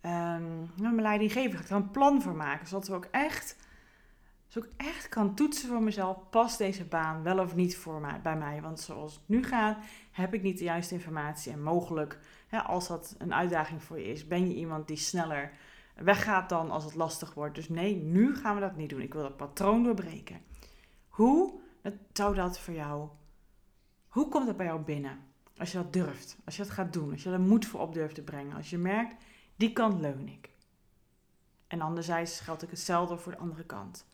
um, 0.06 0.70
mijn 0.76 1.02
leidinggever 1.02 1.60
ga 1.60 1.64
ik 1.64 1.82
een 1.82 1.92
plan 1.92 2.22
voor 2.22 2.36
maken. 2.36 2.68
Zodat 2.68 2.88
we 2.88 2.94
ook 2.94 3.08
echt, 3.12 3.56
zodat 4.48 4.70
ik 4.70 4.88
echt 4.88 5.10
kan 5.10 5.36
toetsen 5.36 5.70
voor 5.70 5.82
mezelf. 5.82 6.18
Past 6.30 6.58
deze 6.58 6.86
baan 6.86 7.24
wel 7.24 7.40
of 7.40 7.56
niet 7.56 7.78
voor 7.78 8.02
mij, 8.02 8.20
bij 8.24 8.38
mij? 8.38 8.62
Want 8.62 8.80
zoals 8.80 9.14
het 9.14 9.24
nu 9.26 9.44
gaat, 9.44 9.78
heb 10.12 10.34
ik 10.34 10.42
niet 10.42 10.58
de 10.58 10.64
juiste 10.64 10.94
informatie. 10.94 11.52
En 11.52 11.64
mogelijk, 11.64 12.20
als 12.66 12.88
dat 12.88 13.16
een 13.18 13.34
uitdaging 13.34 13.84
voor 13.84 14.00
je 14.00 14.12
is, 14.12 14.28
ben 14.28 14.48
je 14.48 14.56
iemand 14.56 14.88
die 14.88 14.98
sneller 14.98 15.52
weggaat 15.96 16.50
dan 16.50 16.72
als 16.72 16.84
het 16.84 16.96
lastig 16.96 17.34
wordt. 17.34 17.56
Dus 17.56 17.70
nee, 17.70 17.96
nu 17.96 18.36
gaan 18.36 18.56
we 18.56 18.62
dat 18.62 18.76
niet 18.76 18.90
doen. 18.90 19.02
Ik 19.02 19.14
wil 19.14 19.22
dat 19.22 19.38
patroon 19.38 19.84
doorbreken. 19.84 20.42
Hoe 21.10 21.60
zou 22.14 22.36
dat 22.36 22.60
voor 22.60 22.74
jou, 22.74 23.10
hoe 24.08 24.28
komt 24.28 24.46
dat 24.46 24.58
bij 24.58 24.66
jou 24.66 24.82
binnen? 24.82 25.20
Als 25.58 25.72
je 25.72 25.78
dat 25.78 25.94
durft, 25.94 26.38
als 26.46 26.56
je 26.56 26.64
dat 26.64 26.72
gaat 26.72 26.94
doen, 26.94 27.12
als 27.12 27.24
je 27.24 27.30
er 27.30 27.40
moed 27.40 27.66
voor 27.66 27.80
op 27.80 27.94
durft 27.94 28.16
te 28.16 28.24
brengen. 28.24 28.56
Als 28.56 28.70
je 28.70 28.78
merkt, 28.78 29.24
die 29.56 29.74
kant 29.74 30.00
leun 30.00 30.28
ik. 30.28 30.50
En 31.68 31.82
anderzijds 31.82 32.40
geldt 32.40 32.64
ook 32.64 32.70
hetzelfde 32.70 33.18
voor 33.18 33.32
de 33.32 33.38
andere 33.38 33.64
kant. 33.64 34.06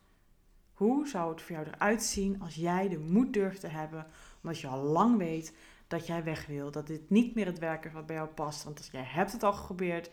Hoe 0.74 1.08
zou 1.08 1.32
het 1.32 1.42
voor 1.42 1.56
jou 1.56 1.68
eruit 1.68 2.04
zien 2.04 2.42
als 2.42 2.56
jij 2.56 2.90
de 2.90 3.00
moed 3.00 3.34
durft 3.34 3.60
te 3.60 3.68
hebben, 3.68 4.08
omdat 4.42 4.60
je 4.60 4.68
al 4.68 4.84
lang 4.84 5.18
weet 5.18 5.54
dat 5.88 6.08
jij 6.08 6.24
weg 6.24 6.46
wil, 6.46 6.72
dat 6.72 6.88
dit 6.88 7.10
niet 7.10 7.36
meer 7.36 7.46
het 7.46 7.60
werk 7.60 7.86
is 7.86 7.94
wat 7.94 8.06
bij 8.06 8.16
jou 8.16 8.28
past, 8.28 8.64
want 8.64 8.90
jij 8.92 9.04
hebt 9.04 9.32
het 9.32 9.44
al 9.44 9.54
geprobeerd, 9.54 10.10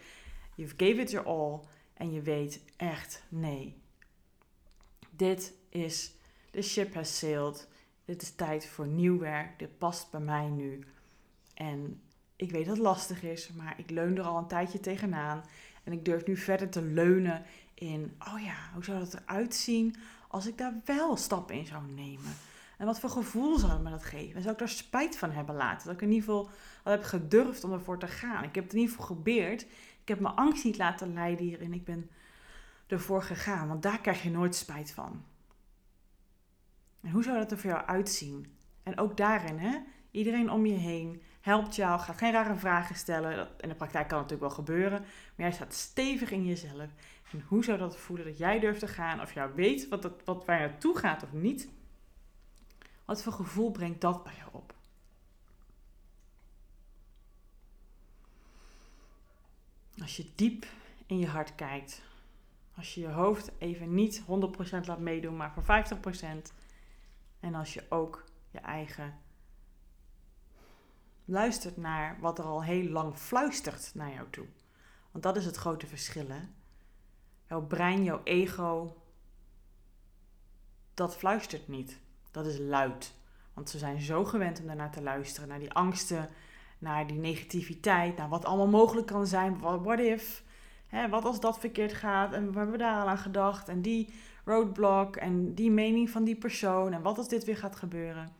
je 0.54 0.66
gave 0.66 1.00
it 1.00 1.10
your 1.10 1.26
all 1.26 1.60
en 1.94 2.12
je 2.12 2.22
weet 2.22 2.60
echt 2.76 3.22
nee. 3.28 3.82
Dit 5.10 5.52
is, 5.68 6.12
the 6.50 6.62
ship 6.62 6.94
has 6.94 7.18
sailed, 7.18 7.68
dit 8.04 8.22
is 8.22 8.34
tijd 8.34 8.66
voor 8.66 8.86
nieuw 8.86 9.18
werk, 9.18 9.58
dit 9.58 9.78
past 9.78 10.10
bij 10.10 10.20
mij 10.20 10.48
nu. 10.48 10.84
En 11.54 12.00
ik 12.36 12.50
weet 12.50 12.66
dat 12.66 12.76
het 12.76 12.84
lastig 12.84 13.22
is, 13.22 13.50
maar 13.52 13.74
ik 13.78 13.90
leun 13.90 14.18
er 14.18 14.24
al 14.24 14.38
een 14.38 14.46
tijdje 14.46 14.80
tegenaan. 14.80 15.44
En 15.84 15.92
ik 15.92 16.04
durf 16.04 16.26
nu 16.26 16.36
verder 16.36 16.68
te 16.70 16.82
leunen 16.82 17.44
in, 17.74 18.16
oh 18.18 18.42
ja, 18.42 18.56
hoe 18.74 18.84
zou 18.84 18.98
dat 18.98 19.14
eruit 19.14 19.54
zien 19.54 19.96
als 20.28 20.46
ik 20.46 20.58
daar 20.58 20.80
wel 20.84 21.16
stappen 21.16 21.54
in 21.54 21.66
zou 21.66 21.82
nemen? 21.94 22.32
En 22.78 22.86
wat 22.86 23.00
voor 23.00 23.10
gevoel 23.10 23.58
zou 23.58 23.72
het 23.72 23.82
me 23.82 23.90
dat 23.90 24.04
geven? 24.04 24.34
En 24.34 24.40
zou 24.42 24.52
ik 24.52 24.58
daar 24.58 24.68
spijt 24.68 25.16
van 25.16 25.30
hebben 25.30 25.54
laten? 25.54 25.86
Dat 25.86 25.94
ik 25.94 26.02
in 26.02 26.12
ieder 26.12 26.24
geval 26.24 26.50
al 26.82 26.92
heb 26.92 27.02
gedurfd 27.02 27.64
om 27.64 27.72
ervoor 27.72 27.98
te 27.98 28.06
gaan. 28.06 28.44
Ik 28.44 28.54
heb 28.54 28.64
het 28.64 28.72
in 28.72 28.78
ieder 28.78 28.94
geval 28.94 29.06
geprobeerd. 29.06 29.66
Ik 30.04 30.10
heb 30.10 30.20
mijn 30.20 30.34
angst 30.34 30.64
niet 30.64 30.76
laten 30.76 31.12
leiden 31.12 31.44
hierin. 31.44 31.72
Ik 31.72 31.84
ben 31.84 32.10
ervoor 32.86 33.22
gegaan, 33.22 33.68
want 33.68 33.82
daar 33.82 34.00
krijg 34.00 34.22
je 34.22 34.30
nooit 34.30 34.54
spijt 34.54 34.92
van. 34.92 35.24
En 37.00 37.10
hoe 37.10 37.22
zou 37.22 37.38
dat 37.38 37.50
er 37.50 37.58
voor 37.58 37.70
jou 37.70 37.86
uitzien? 37.86 38.56
En 38.82 38.98
ook 38.98 39.16
daarin, 39.16 39.58
hè? 39.58 39.78
Iedereen 40.10 40.50
om 40.50 40.66
je 40.66 40.74
heen 40.74 41.22
helpt 41.40 41.74
jou, 41.74 42.00
gaat 42.00 42.18
geen 42.18 42.32
rare 42.32 42.56
vragen 42.56 42.94
stellen. 42.94 43.48
In 43.60 43.68
de 43.68 43.74
praktijk 43.74 44.08
kan 44.08 44.18
natuurlijk 44.18 44.48
wel 44.48 44.64
gebeuren, 44.64 45.00
maar 45.00 45.46
jij 45.46 45.52
staat 45.52 45.74
stevig 45.74 46.30
in 46.30 46.44
jezelf. 46.44 46.90
En 47.32 47.44
hoe 47.46 47.64
zou 47.64 47.78
dat 47.78 47.96
voelen 47.96 48.26
dat 48.26 48.38
jij 48.38 48.60
durft 48.60 48.80
te 48.80 48.88
gaan, 48.88 49.20
of 49.20 49.34
jij 49.34 49.52
weet 49.54 49.88
wat, 49.88 50.02
dat, 50.02 50.24
wat 50.24 50.44
waar 50.44 50.60
je 50.60 50.68
naartoe 50.68 50.98
gaat 50.98 51.22
of 51.22 51.32
niet? 51.32 51.68
Wat 53.04 53.22
voor 53.22 53.32
gevoel 53.32 53.70
brengt 53.70 54.00
dat 54.00 54.24
bij 54.24 54.34
jou 54.38 54.48
op? 54.52 54.73
Als 60.00 60.16
je 60.16 60.32
diep 60.34 60.66
in 61.06 61.18
je 61.18 61.26
hart 61.26 61.54
kijkt, 61.54 62.02
als 62.76 62.94
je 62.94 63.00
je 63.00 63.08
hoofd 63.08 63.50
even 63.58 63.94
niet 63.94 64.22
100% 64.22 64.24
laat 64.84 64.98
meedoen, 64.98 65.36
maar 65.36 65.52
voor 65.52 65.62
50%, 65.62 66.52
en 67.40 67.54
als 67.54 67.74
je 67.74 67.84
ook 67.88 68.24
je 68.50 68.58
eigen 68.58 69.18
luistert 71.24 71.76
naar 71.76 72.20
wat 72.20 72.38
er 72.38 72.44
al 72.44 72.62
heel 72.62 72.88
lang 72.88 73.16
fluistert 73.16 73.90
naar 73.94 74.12
jou 74.12 74.26
toe. 74.30 74.46
Want 75.10 75.24
dat 75.24 75.36
is 75.36 75.44
het 75.44 75.56
grote 75.56 75.86
verschil. 75.86 76.28
Hè? 76.28 76.40
Jouw 77.48 77.66
brein, 77.66 78.04
jouw 78.04 78.20
ego, 78.24 79.02
dat 80.94 81.16
fluistert 81.16 81.68
niet. 81.68 82.00
Dat 82.30 82.46
is 82.46 82.58
luid. 82.58 83.14
Want 83.52 83.70
ze 83.70 83.78
zijn 83.78 84.00
zo 84.00 84.24
gewend 84.24 84.60
om 84.60 84.66
daarnaar 84.66 84.90
te 84.90 85.02
luisteren, 85.02 85.48
naar 85.48 85.58
die 85.58 85.72
angsten, 85.72 86.28
naar 86.78 87.06
die 87.06 87.18
negativiteit, 87.18 88.16
naar 88.16 88.28
wat 88.28 88.44
allemaal 88.44 88.68
mogelijk 88.68 89.06
kan 89.06 89.26
zijn. 89.26 89.58
What 89.60 89.98
if? 89.98 90.42
Hè, 90.86 91.08
wat 91.08 91.24
als 91.24 91.40
dat 91.40 91.58
verkeerd 91.58 91.92
gaat? 91.92 92.32
En 92.32 92.52
we 92.52 92.58
hebben 92.58 92.78
daar 92.78 93.00
al 93.02 93.08
aan 93.08 93.18
gedacht? 93.18 93.68
En 93.68 93.82
die 93.82 94.12
roadblock 94.44 95.16
en 95.16 95.54
die 95.54 95.70
mening 95.70 96.10
van 96.10 96.24
die 96.24 96.36
persoon. 96.36 96.92
En 96.92 97.02
wat 97.02 97.18
als 97.18 97.28
dit 97.28 97.44
weer 97.44 97.56
gaat 97.56 97.76
gebeuren? 97.76 98.32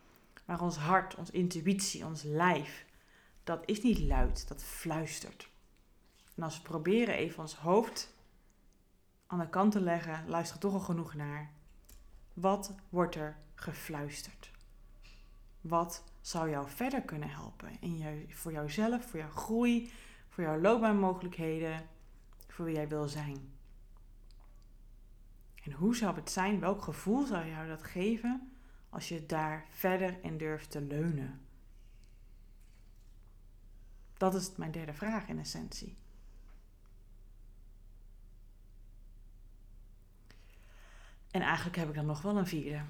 Maar 0.45 0.61
ons 0.61 0.77
hart, 0.77 1.15
onze 1.15 1.33
intuïtie, 1.33 2.05
ons 2.05 2.23
lijf, 2.23 2.87
dat 3.45 3.63
is 3.65 3.83
niet 3.83 3.99
luid, 3.99 4.49
dat 4.49 4.63
fluistert. 4.63 5.49
En 6.37 6.43
als 6.43 6.57
we 6.57 6.63
proberen 6.63 7.15
even 7.15 7.41
ons 7.41 7.55
hoofd 7.55 8.15
aan 9.27 9.39
de 9.39 9.49
kant 9.49 9.73
te 9.73 9.81
leggen, 9.81 10.29
luister 10.29 10.59
toch 10.59 10.73
al 10.73 10.81
genoeg 10.81 11.15
naar. 11.15 11.51
Wat 12.33 12.75
wordt 12.89 13.15
er 13.15 13.37
gefluisterd? 13.55 14.51
Wat 15.61 16.05
zou 16.25 16.51
jou 16.51 16.69
verder 16.69 17.03
kunnen 17.03 17.31
helpen 17.31 17.81
in 17.81 17.99
je, 17.99 18.25
voor 18.29 18.53
jouzelf, 18.53 19.05
voor 19.05 19.19
jouw 19.19 19.31
groei, 19.31 19.93
voor 20.29 20.45
jouw 20.45 20.61
loopbaanmogelijkheden, 20.61 21.89
voor 22.49 22.65
wie 22.65 22.75
jij 22.75 22.89
wil 22.89 23.09
zijn? 23.09 23.53
En 25.63 25.73
hoe 25.73 25.97
zou 25.97 26.17
het 26.17 26.31
zijn? 26.31 26.61
Welk 26.61 26.83
gevoel 26.83 27.27
zou 27.27 27.47
jou 27.47 27.69
dat 27.69 27.83
geven 27.83 28.53
als 28.89 29.09
je 29.09 29.27
daar 29.27 29.67
verder 29.71 30.19
in 30.23 30.39
durft 30.39 30.71
te 30.71 30.81
leunen? 30.81 31.41
Dat 34.17 34.35
is 34.35 34.57
mijn 34.57 34.73
derde 34.73 34.95
vraag 34.95 35.29
in 35.29 35.39
essentie. 35.39 35.97
En 41.31 41.41
eigenlijk 41.41 41.77
heb 41.77 41.89
ik 41.89 41.95
dan 41.95 42.07
nog 42.07 42.23
wel 42.23 42.37
een 42.37 42.47
vierde. 42.47 42.83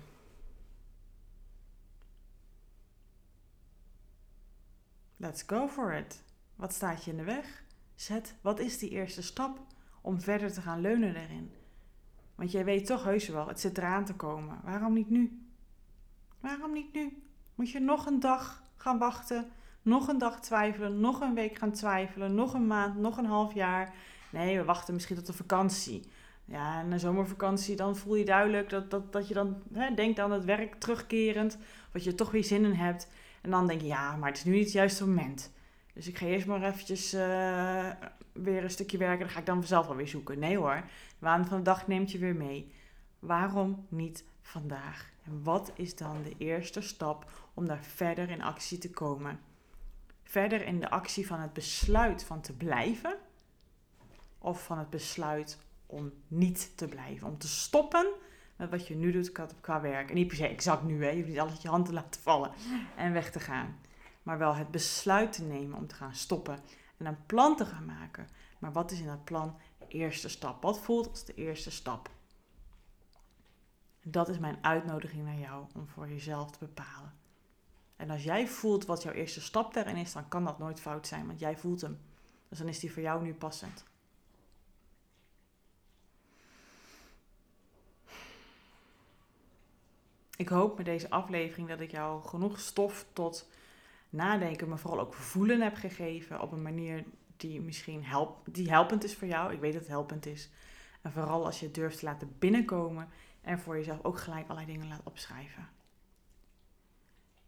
Let's 5.24 5.42
go 5.46 5.68
for 5.68 5.92
it. 5.92 6.22
Wat 6.56 6.72
staat 6.72 7.04
je 7.04 7.10
in 7.10 7.16
de 7.16 7.24
weg? 7.24 7.62
Zet, 7.94 8.34
wat 8.40 8.58
is 8.58 8.78
die 8.78 8.90
eerste 8.90 9.22
stap 9.22 9.58
om 10.00 10.20
verder 10.20 10.52
te 10.52 10.60
gaan 10.60 10.80
leunen 10.80 11.14
daarin? 11.14 11.50
Want 12.34 12.52
jij 12.52 12.64
weet 12.64 12.86
toch 12.86 13.04
heus 13.04 13.28
wel, 13.28 13.48
het 13.48 13.60
zit 13.60 13.78
eraan 13.78 14.04
te 14.04 14.14
komen. 14.14 14.60
Waarom 14.64 14.92
niet 14.92 15.10
nu? 15.10 15.46
Waarom 16.40 16.72
niet 16.72 16.92
nu? 16.92 17.22
Moet 17.54 17.70
je 17.70 17.80
nog 17.80 18.06
een 18.06 18.20
dag 18.20 18.62
gaan 18.76 18.98
wachten, 18.98 19.50
nog 19.82 20.08
een 20.08 20.18
dag 20.18 20.40
twijfelen, 20.40 21.00
nog 21.00 21.20
een 21.20 21.34
week 21.34 21.58
gaan 21.58 21.72
twijfelen, 21.72 22.34
nog 22.34 22.54
een 22.54 22.66
maand, 22.66 22.96
nog 22.96 23.16
een 23.16 23.26
half 23.26 23.54
jaar? 23.54 23.94
Nee, 24.30 24.58
we 24.58 24.64
wachten 24.64 24.94
misschien 24.94 25.16
tot 25.16 25.26
de 25.26 25.32
vakantie. 25.32 26.02
Ja, 26.44 26.82
een 26.82 27.00
zomervakantie, 27.00 27.76
dan 27.76 27.96
voel 27.96 28.14
je 28.14 28.24
duidelijk 28.24 28.70
dat, 28.70 28.90
dat, 28.90 29.12
dat 29.12 29.28
je 29.28 29.34
dan 29.34 29.62
hè, 29.72 29.94
denkt 29.94 30.18
aan 30.18 30.32
het 30.32 30.44
werk 30.44 30.74
terugkerend, 30.74 31.58
wat 31.92 32.04
je 32.04 32.14
toch 32.14 32.30
weer 32.30 32.44
zin 32.44 32.64
in 32.64 32.72
hebt. 32.72 33.08
En 33.44 33.50
dan 33.50 33.66
denk 33.66 33.80
je, 33.80 33.86
ja, 33.86 34.16
maar 34.16 34.28
het 34.28 34.38
is 34.38 34.44
nu 34.44 34.52
niet 34.52 34.64
het 34.64 34.72
juiste 34.72 35.06
moment. 35.06 35.52
Dus 35.94 36.08
ik 36.08 36.18
ga 36.18 36.26
eerst 36.26 36.46
maar 36.46 36.62
eventjes 36.62 37.14
uh, 37.14 37.90
weer 38.32 38.62
een 38.62 38.70
stukje 38.70 38.98
werken, 38.98 39.18
dan 39.18 39.28
ga 39.28 39.38
ik 39.38 39.46
dan 39.46 39.56
vanzelf 39.56 39.86
wel 39.86 39.96
weer 39.96 40.08
zoeken. 40.08 40.38
Nee 40.38 40.56
hoor, 40.56 40.74
de 40.74 40.90
waan 41.18 41.46
van 41.46 41.56
de 41.56 41.62
dag 41.62 41.86
neemt 41.86 42.12
je 42.12 42.18
weer 42.18 42.36
mee. 42.36 42.72
Waarom 43.18 43.86
niet 43.88 44.24
vandaag? 44.40 45.10
En 45.22 45.42
wat 45.42 45.72
is 45.74 45.96
dan 45.96 46.22
de 46.22 46.34
eerste 46.38 46.80
stap 46.80 47.30
om 47.54 47.66
daar 47.66 47.82
verder 47.82 48.30
in 48.30 48.42
actie 48.42 48.78
te 48.78 48.90
komen? 48.90 49.40
Verder 50.22 50.66
in 50.66 50.80
de 50.80 50.90
actie 50.90 51.26
van 51.26 51.40
het 51.40 51.52
besluit 51.52 52.24
van 52.24 52.40
te 52.40 52.56
blijven 52.56 53.16
of 54.38 54.64
van 54.64 54.78
het 54.78 54.90
besluit 54.90 55.58
om 55.86 56.12
niet 56.28 56.76
te 56.76 56.88
blijven, 56.88 57.26
om 57.26 57.38
te 57.38 57.48
stoppen 57.48 58.06
wat 58.56 58.86
je 58.86 58.96
nu 58.96 59.12
doet 59.12 59.32
qua 59.60 59.80
werk. 59.80 60.08
En 60.08 60.14
niet 60.14 60.28
per 60.28 60.36
se 60.36 60.46
exact 60.46 60.82
nu, 60.82 61.04
hè. 61.04 61.10
je 61.10 61.16
hoeft 61.16 61.28
niet 61.28 61.38
alles 61.38 61.62
je 61.62 61.68
hand 61.68 61.86
te 61.86 61.92
laten 61.92 62.20
vallen 62.20 62.50
en 62.96 63.12
weg 63.12 63.30
te 63.30 63.40
gaan. 63.40 63.78
Maar 64.22 64.38
wel 64.38 64.54
het 64.54 64.70
besluit 64.70 65.32
te 65.32 65.42
nemen 65.42 65.78
om 65.78 65.86
te 65.86 65.94
gaan 65.94 66.14
stoppen 66.14 66.58
en 66.96 67.06
een 67.06 67.26
plan 67.26 67.56
te 67.56 67.64
gaan 67.64 67.84
maken. 67.84 68.28
Maar 68.58 68.72
wat 68.72 68.90
is 68.90 69.00
in 69.00 69.06
dat 69.06 69.24
plan 69.24 69.56
de 69.78 69.88
eerste 69.88 70.28
stap? 70.28 70.62
Wat 70.62 70.78
voelt 70.78 71.08
als 71.08 71.24
de 71.24 71.34
eerste 71.34 71.70
stap? 71.70 72.10
Dat 74.02 74.28
is 74.28 74.38
mijn 74.38 74.58
uitnodiging 74.60 75.24
naar 75.24 75.38
jou 75.38 75.66
om 75.74 75.88
voor 75.88 76.08
jezelf 76.08 76.50
te 76.50 76.58
bepalen. 76.58 77.12
En 77.96 78.10
als 78.10 78.24
jij 78.24 78.48
voelt 78.48 78.86
wat 78.86 79.02
jouw 79.02 79.12
eerste 79.12 79.40
stap 79.40 79.74
daarin 79.74 79.96
is, 79.96 80.12
dan 80.12 80.28
kan 80.28 80.44
dat 80.44 80.58
nooit 80.58 80.80
fout 80.80 81.06
zijn, 81.06 81.26
want 81.26 81.40
jij 81.40 81.56
voelt 81.56 81.80
hem. 81.80 81.98
Dus 82.48 82.58
dan 82.58 82.68
is 82.68 82.80
die 82.80 82.92
voor 82.92 83.02
jou 83.02 83.22
nu 83.22 83.34
passend. 83.34 83.84
Ik 90.36 90.48
hoop 90.48 90.76
met 90.76 90.86
deze 90.86 91.10
aflevering 91.10 91.68
dat 91.68 91.80
ik 91.80 91.90
jou 91.90 92.22
genoeg 92.22 92.58
stof 92.58 93.06
tot 93.12 93.48
nadenken, 94.10 94.68
maar 94.68 94.78
vooral 94.78 95.00
ook 95.00 95.14
voelen 95.14 95.60
heb 95.60 95.74
gegeven 95.74 96.40
op 96.40 96.52
een 96.52 96.62
manier 96.62 97.04
die 97.36 97.60
misschien 97.60 98.04
help, 98.04 98.46
die 98.50 98.70
helpend 98.70 99.04
is 99.04 99.14
voor 99.14 99.28
jou. 99.28 99.52
Ik 99.52 99.60
weet 99.60 99.72
dat 99.72 99.80
het 99.80 99.90
helpend 99.90 100.26
is. 100.26 100.50
En 101.02 101.12
vooral 101.12 101.44
als 101.44 101.60
je 101.60 101.66
het 101.66 101.74
durft 101.74 101.98
te 101.98 102.04
laten 102.04 102.34
binnenkomen 102.38 103.08
en 103.40 103.58
voor 103.58 103.76
jezelf 103.76 104.04
ook 104.04 104.18
gelijk 104.18 104.48
allerlei 104.48 104.72
dingen 104.72 104.88
laat 104.88 105.00
opschrijven. 105.04 105.68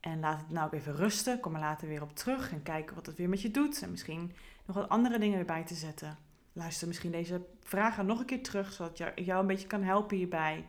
En 0.00 0.20
laat 0.20 0.40
het 0.40 0.50
nou 0.50 0.66
ook 0.66 0.72
even 0.72 0.96
rusten. 0.96 1.40
Kom 1.40 1.54
er 1.54 1.60
later 1.60 1.88
weer 1.88 2.02
op 2.02 2.16
terug 2.16 2.52
en 2.52 2.62
kijken 2.62 2.94
wat 2.94 3.06
het 3.06 3.16
weer 3.16 3.28
met 3.28 3.42
je 3.42 3.50
doet. 3.50 3.82
En 3.82 3.90
misschien 3.90 4.32
nog 4.64 4.76
wat 4.76 4.88
andere 4.88 5.18
dingen 5.18 5.38
erbij 5.38 5.64
te 5.64 5.74
zetten. 5.74 6.18
luister 6.52 6.86
misschien 6.86 7.10
deze 7.10 7.46
vragen 7.60 8.06
nog 8.06 8.20
een 8.20 8.26
keer 8.26 8.42
terug, 8.42 8.72
zodat 8.72 8.98
ik 8.98 9.24
jou 9.24 9.40
een 9.40 9.46
beetje 9.46 9.66
kan 9.66 9.82
helpen 9.82 10.16
hierbij. 10.16 10.64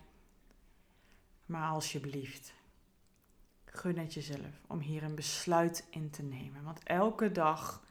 Maar 1.47 1.69
alsjeblieft, 1.69 2.53
gun 3.65 3.97
het 3.97 4.13
jezelf 4.13 4.61
om 4.67 4.79
hier 4.79 5.03
een 5.03 5.15
besluit 5.15 5.87
in 5.89 6.09
te 6.09 6.23
nemen. 6.23 6.63
Want 6.63 6.83
elke 6.83 7.31
dag 7.31 7.83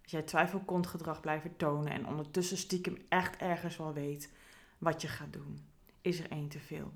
dat 0.00 0.10
jij 0.10 0.22
twijfelkontgedrag 0.22 1.20
blijft 1.20 1.58
tonen 1.58 1.92
en 1.92 2.06
ondertussen 2.06 2.56
stiekem 2.56 2.98
echt 3.08 3.36
ergens 3.36 3.76
wel 3.76 3.92
weet 3.92 4.32
wat 4.78 5.02
je 5.02 5.08
gaat 5.08 5.32
doen, 5.32 5.66
is 6.00 6.20
er 6.20 6.30
één 6.30 6.48
te 6.48 6.60
veel. 6.60 6.92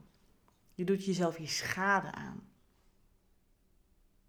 Je 0.74 0.84
doet 0.84 1.04
jezelf 1.04 1.38
je 1.38 1.46
schade 1.46 2.12
aan. 2.12 2.48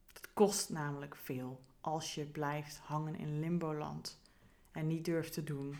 Het 0.08 0.34
kost 0.34 0.70
namelijk 0.70 1.16
veel 1.16 1.64
als 1.82 2.16
je 2.16 2.26
blijft 2.26 2.78
hangen 2.78 3.16
in 3.16 3.40
limboland 3.40 4.20
en 4.72 4.88
niet 4.88 5.06
durft 5.06 5.34
te 5.34 5.44
doen 5.44 5.78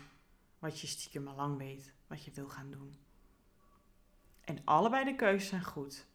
wat 0.58 0.80
je 0.80 0.86
stiekem 0.86 1.28
al 1.28 1.34
lang 1.34 1.56
weet 1.58 1.92
wat 2.06 2.24
je 2.24 2.30
wil 2.30 2.48
gaan 2.48 2.70
doen. 2.70 3.03
En 4.44 4.58
allebei 4.64 5.04
de 5.04 5.16
keuzes 5.16 5.48
zijn 5.48 5.64
goed 5.64 6.06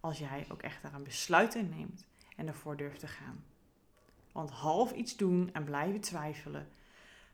als 0.00 0.18
jij 0.18 0.46
ook 0.50 0.62
echt 0.62 0.82
daar 0.82 0.94
een 0.94 1.02
besluit 1.02 1.54
in 1.54 1.68
neemt 1.68 2.04
en 2.36 2.46
ervoor 2.46 2.76
durft 2.76 3.00
te 3.00 3.06
gaan. 3.06 3.44
Want 4.32 4.50
half 4.50 4.92
iets 4.92 5.16
doen 5.16 5.50
en 5.52 5.64
blijven 5.64 6.00
twijfelen, 6.00 6.68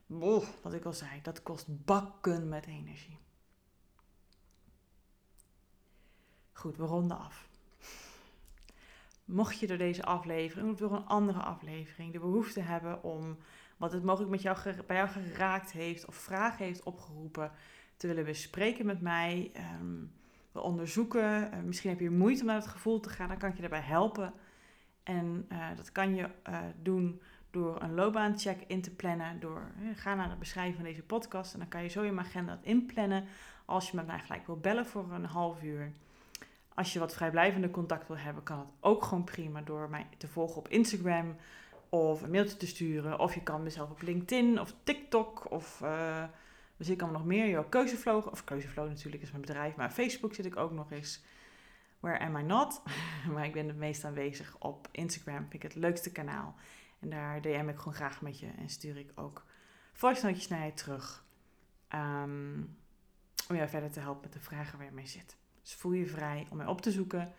boh, 0.05 0.45
wat 0.61 0.73
ik 0.73 0.85
al 0.85 0.93
zei, 0.93 1.21
dat 1.21 1.43
kost 1.43 1.85
bakken 1.85 2.49
met 2.49 2.65
energie. 2.65 3.17
Goed, 6.53 6.77
we 6.77 6.85
ronden 6.85 7.17
af. 7.17 7.47
Mocht 9.25 9.59
je 9.59 9.67
door 9.67 9.77
deze 9.77 10.03
aflevering 10.03 10.71
of 10.71 10.77
door 10.77 10.93
een 10.93 11.05
andere 11.05 11.39
aflevering 11.39 12.13
de 12.13 12.19
behoefte 12.19 12.59
hebben 12.59 13.03
om 13.03 13.37
wat 13.77 13.91
het 13.91 14.03
mogelijk 14.03 14.31
met 14.31 14.41
jou, 14.41 14.57
bij 14.87 14.95
jou 14.95 15.09
geraakt 15.09 15.71
heeft 15.71 16.05
of 16.05 16.15
vragen 16.15 16.65
heeft 16.65 16.83
opgeroepen 16.83 17.51
te 17.97 18.07
willen 18.07 18.25
bespreken 18.25 18.85
met 18.85 19.01
mij, 19.01 19.51
um, 19.81 20.13
we 20.53 20.61
onderzoeken. 20.61 21.49
Uh, 21.53 21.59
misschien 21.65 21.89
heb 21.89 21.99
je 21.99 22.09
moeite 22.09 22.41
om 22.41 22.47
naar 22.47 22.55
het 22.55 22.67
gevoel 22.67 22.99
te 22.99 23.09
gaan, 23.09 23.27
dan 23.27 23.37
kan 23.37 23.49
ik 23.49 23.55
je 23.55 23.61
daarbij 23.61 23.81
helpen. 23.81 24.33
En 25.03 25.45
uh, 25.51 25.67
dat 25.75 25.91
kan 25.91 26.15
je 26.15 26.29
uh, 26.49 26.59
doen 26.81 27.21
door 27.51 27.81
een 27.81 27.93
loopbaancheck 27.93 28.63
in 28.67 28.81
te 28.81 28.91
plannen. 28.91 29.39
Door, 29.39 29.71
ga 29.95 30.15
naar 30.15 30.29
de 30.29 30.35
beschrijving 30.35 30.75
van 30.75 30.85
deze 30.85 31.03
podcast 31.03 31.53
en 31.53 31.59
dan 31.59 31.67
kan 31.67 31.83
je 31.83 31.89
zo 31.89 32.01
mijn 32.01 32.19
agenda 32.19 32.59
inplannen. 32.61 33.25
Als 33.65 33.89
je 33.89 33.95
met 33.95 34.07
mij 34.07 34.19
gelijk 34.19 34.45
wil 34.45 34.57
bellen 34.57 34.85
voor 34.85 35.11
een 35.11 35.25
half 35.25 35.63
uur. 35.63 35.91
Als 36.73 36.93
je 36.93 36.99
wat 36.99 37.13
vrijblijvende 37.13 37.69
contact 37.71 38.07
wil 38.07 38.17
hebben, 38.17 38.43
kan 38.43 38.59
het 38.59 38.67
ook 38.79 39.03
gewoon 39.03 39.23
prima 39.23 39.61
door 39.61 39.89
mij 39.89 40.07
te 40.17 40.27
volgen 40.27 40.57
op 40.57 40.67
Instagram 40.67 41.35
of 41.89 42.21
een 42.21 42.31
mailtje 42.31 42.57
te 42.57 42.67
sturen. 42.67 43.19
Of 43.19 43.33
je 43.33 43.43
kan 43.43 43.63
mezelf 43.63 43.89
op 43.89 44.01
LinkedIn 44.01 44.59
of 44.59 44.73
TikTok 44.83 45.51
of 45.51 45.81
dus 46.83 46.91
ik 46.91 46.97
kan 46.97 47.11
nog 47.11 47.25
meer. 47.25 47.49
Jouw 47.49 47.69
keuzeflow, 47.69 48.27
of 48.27 48.43
keuzeflow 48.43 48.87
natuurlijk 48.87 49.23
is 49.23 49.31
mijn 49.31 49.41
bedrijf, 49.41 49.75
maar 49.75 49.89
Facebook 49.89 50.33
zit 50.33 50.45
ik 50.45 50.55
ook 50.55 50.71
nog 50.71 50.91
eens. 50.91 51.23
Where 51.99 52.19
am 52.19 52.37
I 52.37 52.43
not? 52.43 52.81
maar 53.33 53.45
ik 53.45 53.53
ben 53.53 53.67
het 53.67 53.77
meest 53.77 54.03
aanwezig 54.03 54.55
op 54.59 54.87
Instagram. 54.91 55.37
Vind 55.37 55.53
ik 55.53 55.61
het 55.61 55.75
leukste 55.75 56.11
kanaal. 56.11 56.55
En 56.99 57.09
daar 57.09 57.41
DM 57.41 57.69
ik 57.69 57.77
gewoon 57.77 57.93
graag 57.93 58.21
met 58.21 58.39
je 58.39 58.47
en 58.57 58.69
stuur 58.69 58.97
ik 58.97 59.11
ook 59.15 59.45
voice 59.93 60.35
naar 60.49 60.65
je 60.65 60.73
terug. 60.73 61.25
Um, 61.95 62.77
om 63.49 63.55
jou 63.55 63.69
verder 63.69 63.91
te 63.91 63.99
helpen 63.99 64.21
met 64.21 64.33
de 64.33 64.39
vragen 64.39 64.77
waar 64.77 64.87
je 64.87 64.93
mee 64.93 65.07
zit. 65.07 65.37
Dus 65.61 65.73
voel 65.73 65.91
je 65.91 66.05
vrij 66.05 66.47
om 66.49 66.57
mij 66.57 66.65
op 66.65 66.81
te 66.81 66.91
zoeken. 66.91 67.33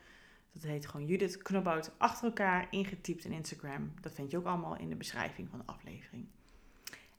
Dat 0.52 0.62
heet 0.62 0.86
gewoon 0.86 1.06
Judith 1.06 1.42
Knobbout 1.42 1.92
achter 1.98 2.24
elkaar 2.24 2.66
ingetypt 2.70 3.24
in 3.24 3.32
Instagram. 3.32 3.92
Dat 4.00 4.12
vind 4.12 4.30
je 4.30 4.36
ook 4.36 4.46
allemaal 4.46 4.76
in 4.76 4.88
de 4.88 4.96
beschrijving 4.96 5.48
van 5.48 5.58
de 5.58 5.66
aflevering. 5.66 6.26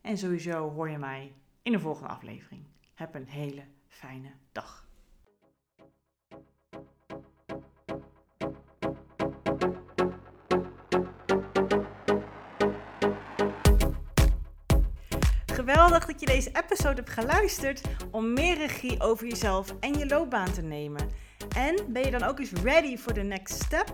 En 0.02 0.18
sowieso 0.18 0.72
hoor 0.72 0.90
je 0.90 0.98
mij 0.98 1.34
in 1.66 1.72
de 1.72 1.80
volgende 1.80 2.10
aflevering. 2.10 2.64
Heb 2.94 3.16
een 3.16 3.28
hele 3.28 3.64
fijne 3.88 4.32
dag. 4.52 4.88
Geweldig 15.46 16.06
dat 16.06 16.20
je 16.20 16.26
deze 16.26 16.50
episode 16.54 16.96
hebt 16.96 17.10
geluisterd 17.10 17.82
om 18.12 18.34
meer 18.34 18.58
regie 18.58 19.02
over 19.02 19.28
jezelf 19.28 19.76
en 19.80 19.94
je 19.94 20.08
loopbaan 20.08 20.52
te 20.52 20.62
nemen. 20.62 21.10
En 21.56 21.86
ben 21.88 22.04
je 22.04 22.12
dan 22.12 22.24
ook 22.24 22.40
eens 22.40 22.52
ready 22.52 22.98
for 22.98 23.14
the 23.14 23.22
next 23.22 23.64
step? 23.64 23.94